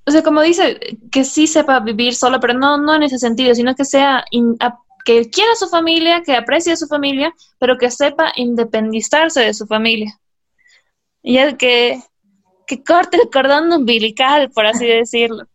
o 0.06 0.12
sea, 0.12 0.22
como 0.24 0.42
dice, 0.42 0.80
que 1.12 1.24
sí 1.24 1.48
sepa 1.48 1.80
vivir 1.80 2.16
solo, 2.16 2.40
pero 2.40 2.54
no, 2.54 2.78
no 2.78 2.96
en 2.96 3.04
ese 3.04 3.20
sentido, 3.20 3.56
sino 3.56 3.74
que 3.76 3.86
sea, 3.86 4.24
in- 4.32 4.58
a- 4.60 4.78
que 5.06 5.30
quiera 5.30 5.52
a 5.52 5.56
su 5.56 5.68
familia, 5.68 6.22
que 6.24 6.36
aprecie 6.36 6.74
a 6.74 6.78
su 6.78 6.88
familia, 6.88 7.34
pero 7.60 7.78
que 7.78 7.92
sepa 7.92 8.32
independizarse 8.36 9.42
de 9.42 9.54
su 9.54 9.66
familia. 9.68 10.18
Y 11.22 11.38
el 11.38 11.58
que, 11.58 12.02
que 12.68 12.84
corte 12.84 13.18
el 13.18 13.30
cordón 13.30 13.72
umbilical, 13.72 14.50
por 14.52 14.66
así 14.66 14.86
decirlo. 14.86 15.46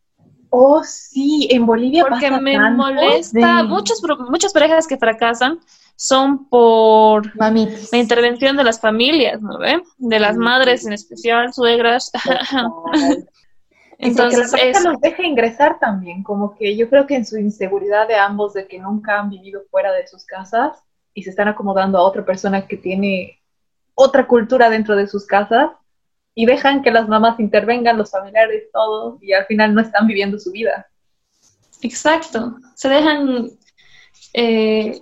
Oh, 0.51 0.83
sí, 0.83 1.47
en 1.51 1.67
Bolivia 1.67 2.05
Porque 2.09 2.29
pasa 2.31 2.41
me 2.41 2.55
tanto. 2.55 2.77
molesta, 2.83 3.63
muchos, 3.65 4.01
pro- 4.01 4.17
muchas 4.31 4.53
parejas 4.55 4.87
que 4.87 4.97
fracasan 4.97 5.61
son 5.95 6.49
por 6.49 7.35
Mamitis. 7.37 7.91
la 7.93 7.99
intervención 7.99 8.57
de 8.57 8.65
las 8.65 8.81
familias, 8.81 9.43
¿no 9.43 9.59
ve? 9.59 9.83
De 9.99 10.19
las 10.21 10.37
madres 10.37 10.87
en 10.87 10.93
especial, 10.95 11.53
suegras. 11.53 12.11
Y 13.99 14.05
la 14.05 14.09
Entonces, 14.11 14.51
pareja 14.53 14.79
es, 14.79 14.85
los 14.85 15.01
deja 15.01 15.23
ingresar 15.25 15.79
también, 15.81 16.23
como 16.23 16.57
que 16.57 16.77
yo 16.77 16.89
creo 16.89 17.07
que 17.07 17.17
en 17.17 17.27
su 17.27 17.37
inseguridad 17.37 18.07
de 18.07 18.15
ambos 18.15 18.55
de 18.55 18.69
que 18.69 18.79
nunca 18.79 19.19
han 19.19 19.29
vivido 19.29 19.63
fuera 19.71 19.93
de 19.93 20.07
sus 20.07 20.25
casas 20.25 20.79
y 21.15 21.25
se 21.25 21.31
están 21.31 21.49
acomodando 21.49 21.99
a 21.99 22.03
otra 22.03 22.25
persona 22.25 22.67
que 22.69 22.77
tiene 22.77 23.41
otra 23.95 24.29
cultura 24.29 24.71
dentro 24.71 24.95
de 24.95 25.09
sus 25.09 25.27
casas 25.27 25.71
y 26.33 26.47
dejan 26.47 26.83
que 26.83 26.93
las 26.93 27.09
mamás 27.09 27.41
intervengan, 27.41 27.99
los 27.99 28.13
familiares, 28.13 28.71
todo, 28.73 29.19
y 29.21 29.33
al 29.33 29.45
final 29.47 29.75
no 29.75 29.81
están 29.81 30.07
viviendo 30.07 30.39
su 30.39 30.53
vida. 30.53 30.87
exacto. 31.83 32.57
Se 32.77 32.89
dejan, 32.89 33.51
eh, 34.35 35.01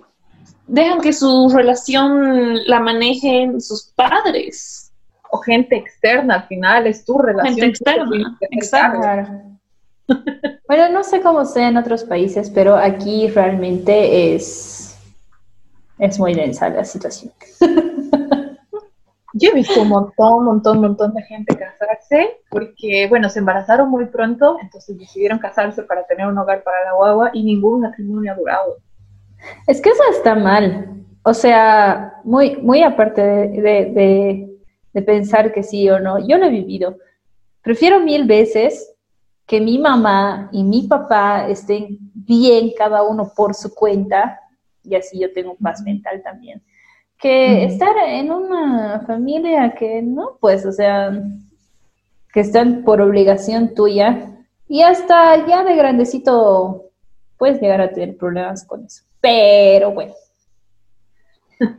dejan 0.65 0.99
que 0.99 1.13
su 1.13 1.51
relación 1.55 2.65
la 2.65 2.79
manejen 2.79 3.61
sus 3.61 3.93
padres. 3.95 4.86
O 5.29 5.37
gente 5.39 5.75
externa 5.75 6.35
al 6.35 6.47
final, 6.47 6.87
es 6.87 7.05
tu 7.05 7.17
relación. 7.17 7.55
Gente 7.55 7.67
externa, 7.67 8.37
exacto. 8.51 9.31
Bueno, 10.67 10.89
no 10.89 11.03
sé 11.03 11.21
cómo 11.21 11.45
sea 11.45 11.67
en 11.69 11.77
otros 11.77 12.03
países, 12.03 12.49
pero 12.49 12.75
aquí 12.75 13.27
realmente 13.27 14.35
es, 14.35 14.97
es 15.97 16.19
muy 16.19 16.33
densa 16.33 16.69
la 16.69 16.83
situación. 16.83 17.31
Yo 19.33 19.49
he 19.51 19.53
visto 19.53 19.81
un 19.81 19.89
montón, 19.89 20.45
montón, 20.45 20.81
montón 20.81 21.13
de 21.13 21.21
gente 21.23 21.55
casarse 21.55 22.39
porque, 22.49 23.07
bueno, 23.07 23.29
se 23.29 23.39
embarazaron 23.39 23.89
muy 23.89 24.05
pronto, 24.05 24.57
entonces 24.61 24.97
decidieron 24.97 25.39
casarse 25.39 25.83
para 25.83 26.05
tener 26.05 26.27
un 26.27 26.37
hogar 26.37 26.63
para 26.63 26.85
la 26.85 26.93
guagua 26.93 27.31
y 27.33 27.43
ningún 27.43 27.81
matrimonio 27.81 28.31
ha 28.31 28.35
durado. 28.35 28.77
Es 29.67 29.79
que 29.79 29.89
eso 29.89 30.03
está 30.11 30.35
mal. 30.35 31.03
O 31.23 31.33
sea, 31.33 32.21
muy, 32.23 32.57
muy 32.57 32.81
aparte 32.83 33.21
de, 33.21 33.61
de 33.61 34.46
pensar 35.01 35.51
que 35.51 35.63
sí 35.63 35.89
o 35.89 35.99
no, 35.99 36.25
yo 36.25 36.37
lo 36.37 36.45
he 36.45 36.49
vivido. 36.49 36.97
Prefiero 37.61 37.99
mil 37.99 38.25
veces 38.25 38.93
que 39.45 39.61
mi 39.61 39.77
mamá 39.79 40.49
y 40.51 40.63
mi 40.63 40.83
papá 40.83 41.47
estén 41.47 41.97
bien 42.13 42.71
cada 42.77 43.03
uno 43.03 43.31
por 43.35 43.55
su 43.55 43.73
cuenta, 43.73 44.39
y 44.83 44.95
así 44.95 45.19
yo 45.19 45.31
tengo 45.31 45.55
paz 45.55 45.81
mental 45.81 46.21
también, 46.21 46.61
que 47.17 47.63
estar 47.63 47.95
en 48.05 48.31
una 48.31 49.03
familia 49.07 49.73
que 49.73 50.01
no, 50.01 50.37
pues, 50.39 50.65
o 50.65 50.71
sea, 50.71 51.11
que 52.33 52.41
están 52.41 52.83
por 52.83 53.01
obligación 53.01 53.73
tuya, 53.73 54.33
y 54.67 54.81
hasta 54.81 55.47
ya 55.47 55.63
de 55.63 55.75
grandecito 55.75 56.91
puedes 57.37 57.61
llegar 57.61 57.79
a 57.79 57.91
tener 57.91 58.17
problemas 58.17 58.65
con 58.65 58.85
eso. 58.85 59.03
Pero 59.21 59.91
bueno. 59.91 60.13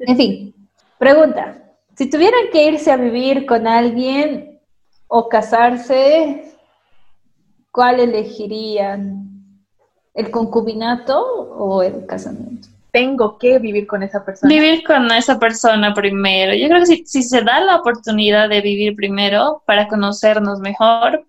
En 0.01 0.17
fin, 0.17 0.55
pregunta. 0.99 1.68
Si 1.99 2.09
tuvieran 2.09 2.51
que 2.53 2.65
irse 2.65 2.93
a 2.93 2.97
vivir 2.97 3.45
con 3.45 3.67
alguien 3.67 4.61
o 5.09 5.29
casarse, 5.29 6.55
¿cuál 7.73 7.99
elegirían? 7.99 9.27
¿El 10.15 10.31
concubinato 10.31 11.21
o 11.21 11.83
el 11.83 12.07
casamiento? 12.07 12.69
Tengo 12.93 13.37
que 13.37 13.59
vivir 13.59 13.89
con 13.89 14.05
esa 14.05 14.25
persona. 14.25 14.49
Vivir 14.49 14.85
con 14.85 15.11
esa 15.11 15.41
persona 15.41 15.93
primero. 15.93 16.55
Yo 16.55 16.69
creo 16.69 16.79
que 16.79 16.87
si, 16.87 17.05
si 17.05 17.25
se 17.25 17.43
da 17.43 17.59
la 17.59 17.75
oportunidad 17.75 18.49
de 18.49 18.61
vivir 18.61 18.95
primero 18.95 19.65
para 19.67 19.89
conocernos 19.89 20.61
mejor, 20.61 21.27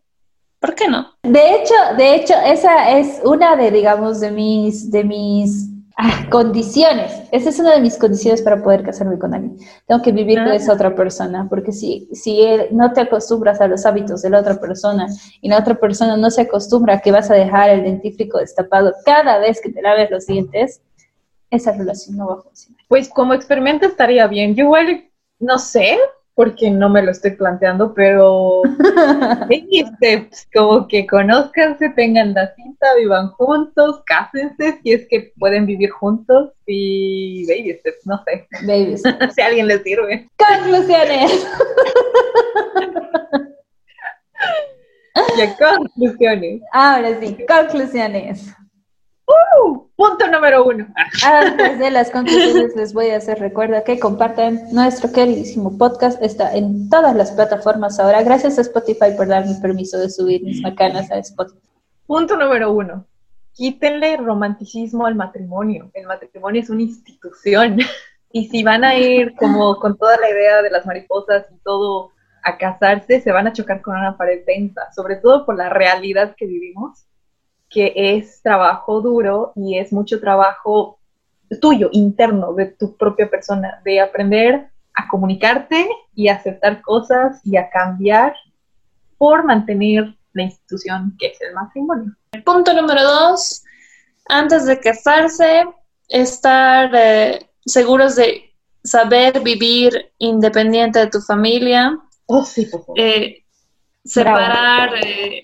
¿por 0.59 0.75
qué 0.75 0.87
no? 0.87 1.07
De 1.23 1.55
hecho, 1.55 1.73
de 1.97 2.13
hecho, 2.13 2.35
esa 2.45 2.91
es 2.91 3.21
una 3.25 3.55
de, 3.55 3.71
digamos, 3.71 4.19
de 4.19 4.29
mis, 4.29 4.91
de 4.91 5.03
mis 5.03 5.68
Ah, 6.01 6.27
condiciones. 6.31 7.11
Esa 7.29 7.49
es 7.49 7.59
una 7.59 7.73
de 7.73 7.81
mis 7.81 7.97
condiciones 7.97 8.41
para 8.41 8.63
poder 8.63 8.83
casarme 8.83 9.19
con 9.19 9.33
alguien. 9.33 9.57
Tengo 9.85 10.01
que 10.01 10.13
vivir 10.13 10.37
con 10.37 10.47
ah. 10.47 10.55
esa 10.55 10.71
otra 10.71 10.95
persona, 10.95 11.45
porque 11.49 11.73
si, 11.73 12.07
si 12.13 12.41
no 12.71 12.93
te 12.93 13.01
acostumbras 13.01 13.59
a 13.59 13.67
los 13.67 13.85
hábitos 13.85 14.21
de 14.21 14.29
la 14.29 14.39
otra 14.39 14.61
persona 14.61 15.07
y 15.41 15.49
la 15.49 15.59
otra 15.59 15.75
persona 15.75 16.15
no 16.15 16.31
se 16.31 16.43
acostumbra 16.43 16.93
a 16.93 16.99
que 17.01 17.11
vas 17.11 17.29
a 17.29 17.33
dejar 17.33 17.71
el 17.71 17.83
dentífrico 17.83 18.37
destapado 18.37 18.93
cada 19.03 19.39
vez 19.39 19.59
que 19.59 19.73
te 19.73 19.81
laves 19.81 20.09
los 20.09 20.25
dientes, 20.25 20.81
esa 21.51 21.73
relación 21.73 22.15
no 22.15 22.27
va 22.27 22.35
a 22.35 22.43
funcionar. 22.43 22.81
Pues 22.87 23.09
como 23.09 23.33
experimento 23.33 23.85
estaría 23.85 24.25
bien. 24.27 24.55
Yo 24.55 24.63
igual, 24.63 25.09
no 25.37 25.59
sé, 25.59 25.99
porque 26.39 26.71
no 26.71 26.87
me 26.87 27.01
lo 27.01 27.11
estoy 27.11 27.31
planteando, 27.31 27.93
pero 27.93 28.61
baby 29.49 29.83
steps, 29.97 30.47
como 30.53 30.87
que 30.87 31.05
conozcanse, 31.05 31.89
tengan 31.97 32.33
la 32.33 32.55
cita, 32.55 32.95
vivan 32.97 33.27
juntos, 33.31 34.01
cásense 34.05 34.79
si 34.81 34.93
es 34.93 35.05
que 35.09 35.33
pueden 35.37 35.65
vivir 35.65 35.89
juntos 35.89 36.53
y 36.65 37.45
baby 37.45 37.77
steps, 37.79 38.05
no 38.07 38.23
sé. 38.23 38.47
Baby 38.65 38.97
steps. 38.97 39.35
si 39.35 39.41
a 39.41 39.47
alguien 39.47 39.67
les 39.67 39.83
sirve. 39.83 40.29
Conclusiones. 40.37 41.45
ya, 45.37 45.57
conclusiones. 45.57 46.61
Ahora 46.71 47.19
sí, 47.19 47.35
conclusiones. 47.45 48.55
¡Uh! 49.29 49.87
punto 49.95 50.27
número 50.27 50.65
uno. 50.65 50.87
Antes 51.23 51.77
de 51.77 51.91
las 51.91 52.09
conclusiones 52.09 52.75
les 52.75 52.93
voy 52.93 53.09
a 53.09 53.17
hacer 53.17 53.37
recuerda 53.37 53.83
que 53.83 53.99
compartan 53.99 54.59
nuestro 54.71 55.11
queridísimo 55.11 55.77
podcast. 55.77 56.21
Está 56.23 56.55
en 56.55 56.89
todas 56.89 57.15
las 57.15 57.31
plataformas 57.31 57.99
ahora. 57.99 58.23
Gracias 58.23 58.57
a 58.57 58.61
Spotify 58.61 59.11
por 59.15 59.27
darme 59.27 59.55
permiso 59.61 59.99
de 59.99 60.09
subir 60.09 60.41
mis 60.43 60.61
macanas 60.61 61.11
a 61.11 61.17
Spotify. 61.17 61.59
Punto 62.07 62.37
número 62.37 62.71
uno. 62.71 63.05
Quítenle 63.51 64.17
romanticismo 64.17 65.05
al 65.05 65.15
matrimonio. 65.15 65.91
El 65.93 66.07
matrimonio 66.07 66.61
es 66.61 66.69
una 66.69 66.83
institución. 66.83 67.79
Y 68.31 68.47
si 68.47 68.63
van 68.63 68.83
a 68.83 68.95
ir 68.95 69.35
como 69.35 69.75
con 69.77 69.97
toda 69.97 70.17
la 70.17 70.29
idea 70.29 70.61
de 70.61 70.69
las 70.69 70.85
mariposas 70.85 71.45
y 71.51 71.57
todo 71.63 72.11
a 72.43 72.57
casarse, 72.57 73.21
se 73.21 73.31
van 73.31 73.47
a 73.47 73.53
chocar 73.53 73.81
con 73.81 73.97
una 73.97 74.15
pared 74.17 74.45
densa, 74.45 74.91
sobre 74.95 75.17
todo 75.17 75.45
por 75.45 75.57
la 75.57 75.67
realidad 75.69 76.35
que 76.37 76.45
vivimos 76.45 77.08
que 77.69 77.93
es 77.95 78.41
trabajo 78.41 79.01
duro 79.01 79.53
y 79.55 79.77
es 79.77 79.93
mucho 79.93 80.19
trabajo 80.19 80.99
tuyo, 81.61 81.89
interno, 81.91 82.53
de 82.53 82.67
tu 82.67 82.95
propia 82.95 83.29
persona, 83.29 83.81
de 83.83 83.99
aprender 83.99 84.69
a 84.93 85.07
comunicarte 85.07 85.87
y 86.13 86.27
a 86.27 86.35
aceptar 86.35 86.81
cosas 86.81 87.39
y 87.43 87.57
a 87.57 87.69
cambiar 87.69 88.35
por 89.17 89.43
mantener 89.45 90.15
la 90.33 90.43
institución 90.43 91.15
que 91.19 91.27
es 91.27 91.41
el 91.41 91.53
matrimonio. 91.53 92.15
Punto 92.45 92.73
número 92.73 93.03
dos, 93.03 93.63
antes 94.27 94.65
de 94.65 94.79
casarse, 94.79 95.65
estar 96.07 96.91
eh, 96.93 97.49
seguros 97.65 98.15
de 98.15 98.53
saber 98.83 99.41
vivir 99.41 100.11
independiente 100.17 100.99
de 100.99 101.07
tu 101.07 101.19
familia. 101.21 101.97
Oh, 102.27 102.45
sí, 102.45 102.65
por 102.65 102.81
favor. 102.81 102.99
Eh, 102.99 103.43
separar 104.03 104.91
eh, 105.03 105.43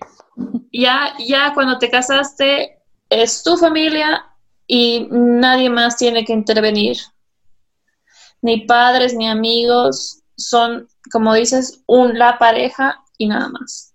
ya, 0.72 1.14
ya 1.20 1.54
cuando 1.54 1.78
te 1.78 1.90
casaste 1.90 2.80
es 3.10 3.44
tu 3.44 3.58
familia 3.58 4.26
y 4.68 5.08
nadie 5.12 5.70
más 5.70 5.98
tiene 5.98 6.26
que 6.26 6.34
intervenir. 6.34 6.98
Ni 8.42 8.66
padres 8.66 9.14
ni 9.14 9.28
amigos, 9.28 10.24
son, 10.36 10.88
como 11.12 11.34
dices, 11.34 11.84
un, 11.88 12.18
la 12.18 12.38
pareja 12.38 13.04
y 13.18 13.28
nada 13.28 13.50
más. 13.50 13.94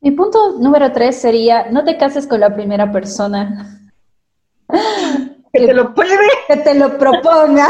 Mi 0.00 0.10
punto 0.10 0.58
número 0.58 0.92
tres 0.92 1.20
sería, 1.20 1.70
no 1.70 1.84
te 1.84 1.96
cases 1.96 2.26
con 2.26 2.40
la 2.40 2.54
primera 2.54 2.92
persona. 2.92 3.90
Que, 5.52 5.66
te 5.66 5.72
lo 5.72 5.94
pruebe. 5.94 6.26
Que 6.48 6.56
te 6.56 6.74
lo 6.74 6.98
proponga. 6.98 7.68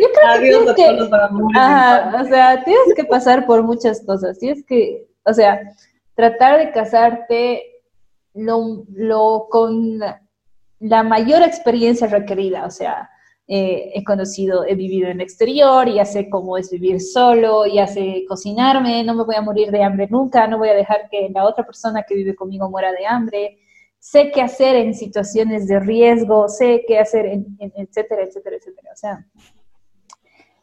Yo 0.00 0.06
creo 0.38 0.74
que, 0.74 1.00
o 1.00 2.24
sea, 2.28 2.62
tienes 2.62 2.94
que 2.94 3.04
pasar 3.04 3.46
por 3.46 3.62
muchas 3.62 4.02
cosas. 4.04 4.38
Tienes 4.38 4.64
que 4.66 5.08
o 5.24 5.32
sea, 5.32 5.60
tratar 6.14 6.58
de 6.58 6.72
casarte 6.72 7.62
lo, 8.34 9.48
con 9.50 9.98
la, 10.80 11.02
mayor 11.02 11.42
experiencia 11.42 12.06
requerida, 12.06 12.66
o 12.66 12.70
sea, 12.70 13.10
eh, 13.46 13.92
he 13.94 14.02
conocido, 14.04 14.64
he 14.64 14.74
vivido 14.74 15.08
en 15.08 15.20
el 15.20 15.20
exterior, 15.20 15.88
ya 15.88 16.04
sé 16.04 16.30
cómo 16.30 16.56
es 16.56 16.70
vivir 16.70 17.00
solo, 17.00 17.66
ya 17.66 17.86
sé 17.86 18.24
cocinarme, 18.26 19.04
no 19.04 19.14
me 19.14 19.24
voy 19.24 19.34
a 19.36 19.42
morir 19.42 19.70
de 19.70 19.82
hambre 19.82 20.08
nunca, 20.10 20.46
no 20.46 20.58
voy 20.58 20.70
a 20.70 20.74
dejar 20.74 21.08
que 21.10 21.28
la 21.32 21.44
otra 21.44 21.64
persona 21.64 22.04
que 22.08 22.14
vive 22.14 22.34
conmigo 22.34 22.70
muera 22.70 22.92
de 22.92 23.06
hambre, 23.06 23.58
sé 23.98 24.30
qué 24.30 24.42
hacer 24.42 24.76
en 24.76 24.94
situaciones 24.94 25.66
de 25.66 25.80
riesgo, 25.80 26.48
sé 26.48 26.84
qué 26.86 26.98
hacer, 26.98 27.26
en, 27.26 27.56
etcétera, 27.58 28.22
etcétera, 28.24 28.56
etcétera. 28.56 28.90
O 28.92 28.96
sea, 28.96 29.26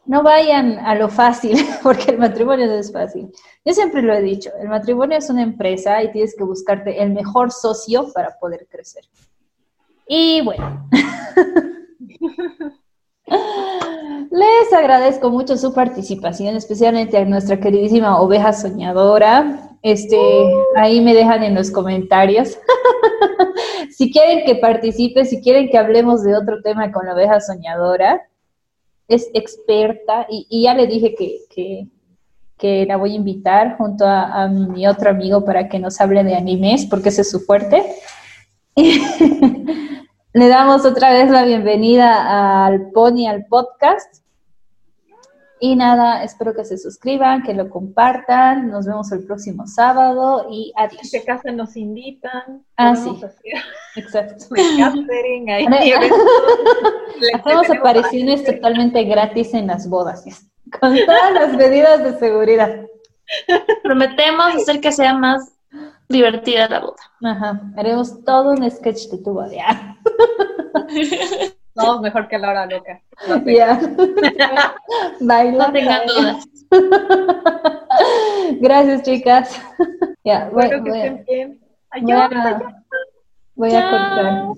no 0.04 0.22
vayan 0.22 0.78
a 0.78 0.94
lo 0.94 1.08
fácil, 1.08 1.56
porque 1.82 2.12
el 2.12 2.18
matrimonio 2.18 2.66
no 2.66 2.74
es 2.74 2.92
fácil. 2.92 3.30
Yo 3.64 3.72
siempre 3.72 4.02
lo 4.02 4.12
he 4.12 4.20
dicho, 4.22 4.50
el 4.60 4.68
matrimonio 4.68 5.18
es 5.18 5.30
una 5.30 5.42
empresa 5.42 6.02
y 6.02 6.10
tienes 6.10 6.34
que 6.36 6.44
buscarte 6.44 7.02
el 7.02 7.10
mejor 7.10 7.52
socio 7.52 8.12
para 8.12 8.36
poder 8.38 8.66
crecer. 8.68 9.04
Y 10.06 10.42
bueno, 10.42 10.88
les 13.26 14.72
agradezco 14.72 15.30
mucho 15.30 15.56
su 15.56 15.72
participación, 15.72 16.56
especialmente 16.56 17.16
a 17.16 17.24
nuestra 17.24 17.60
queridísima 17.60 18.20
oveja 18.20 18.52
soñadora. 18.52 19.70
Este, 19.82 20.18
ahí 20.76 21.00
me 21.00 21.14
dejan 21.14 21.44
en 21.44 21.54
los 21.54 21.70
comentarios. 21.70 22.58
si 23.90 24.12
quieren 24.12 24.44
que 24.44 24.56
participe, 24.56 25.24
si 25.24 25.40
quieren 25.40 25.70
que 25.70 25.78
hablemos 25.78 26.24
de 26.24 26.36
otro 26.36 26.60
tema 26.62 26.90
con 26.90 27.06
la 27.06 27.14
oveja 27.14 27.40
soñadora, 27.40 28.20
es 29.14 29.30
experta 29.34 30.26
y, 30.28 30.62
ya 30.62 30.74
le 30.74 30.86
dije 30.86 31.14
que, 31.14 31.88
la 32.86 32.96
voy 32.96 33.12
a 33.12 33.16
invitar 33.16 33.76
junto 33.76 34.04
a, 34.06 34.46
mi 34.48 34.86
otro 34.86 35.10
amigo 35.10 35.44
para 35.44 35.68
que 35.68 35.78
nos 35.78 36.00
hable 36.00 36.22
de 36.22 36.36
animes, 36.36 36.86
porque 36.86 37.08
ese 37.08 37.22
es 37.22 37.30
su 37.30 37.40
fuerte. 37.40 37.84
le 38.76 40.48
damos 40.48 40.84
otra 40.84 41.12
vez 41.12 41.28
la 41.30 41.44
bienvenida 41.44 42.64
al 42.64 42.90
Pony, 42.92 43.26
al 43.26 43.46
podcast. 43.46 44.21
Y 45.64 45.76
nada, 45.76 46.24
espero 46.24 46.54
que 46.54 46.64
se 46.64 46.76
suscriban, 46.76 47.44
que 47.44 47.54
lo 47.54 47.70
compartan. 47.70 48.68
Nos 48.68 48.84
vemos 48.84 49.12
el 49.12 49.24
próximo 49.24 49.64
sábado 49.68 50.48
y 50.50 50.72
adiós. 50.74 51.08
Si 51.08 51.24
casa 51.24 51.52
nos 51.52 51.76
invitan. 51.76 52.64
Ah, 52.76 52.96
sí. 52.96 53.08
Exacto. 53.96 54.46
ahí. 54.56 55.92
Hacemos 57.34 57.70
apariciones 57.70 58.42
totalmente 58.42 59.04
gratis 59.04 59.54
en 59.54 59.68
las 59.68 59.88
bodas. 59.88 60.24
Con 60.80 60.96
todas 61.06 61.32
las 61.32 61.52
medidas 61.52 62.02
de 62.02 62.18
seguridad. 62.18 62.84
Prometemos 63.84 64.56
hacer 64.56 64.80
que 64.80 64.90
sea 64.90 65.14
más 65.14 65.52
divertida 66.08 66.68
la 66.68 66.80
boda. 66.80 67.02
Ajá, 67.22 67.60
haremos 67.76 68.24
todo 68.24 68.50
un 68.50 68.68
sketch 68.68 69.10
de 69.10 69.18
tu 69.18 69.32
boda. 69.32 69.96
No, 71.74 72.00
mejor 72.00 72.28
que 72.28 72.38
la 72.38 72.50
hora 72.50 72.66
loca. 72.66 73.00
No. 73.28 73.40
Baila. 75.20 75.66
No 75.66 75.72
tengan 75.72 76.06
dudas. 76.06 76.46
Gracias, 78.60 79.02
chicas. 79.02 79.60
Ya, 80.24 80.48
voy, 80.52 80.62
Espero 80.62 80.84
que 80.84 80.90
voy 80.90 81.00
a- 81.00 81.04
estén 81.06 81.24
bien. 81.26 81.60
voy 82.00 82.12
a- 82.12 82.62
voy 83.56 83.74
a 83.74 83.90
cortar. 83.90 84.44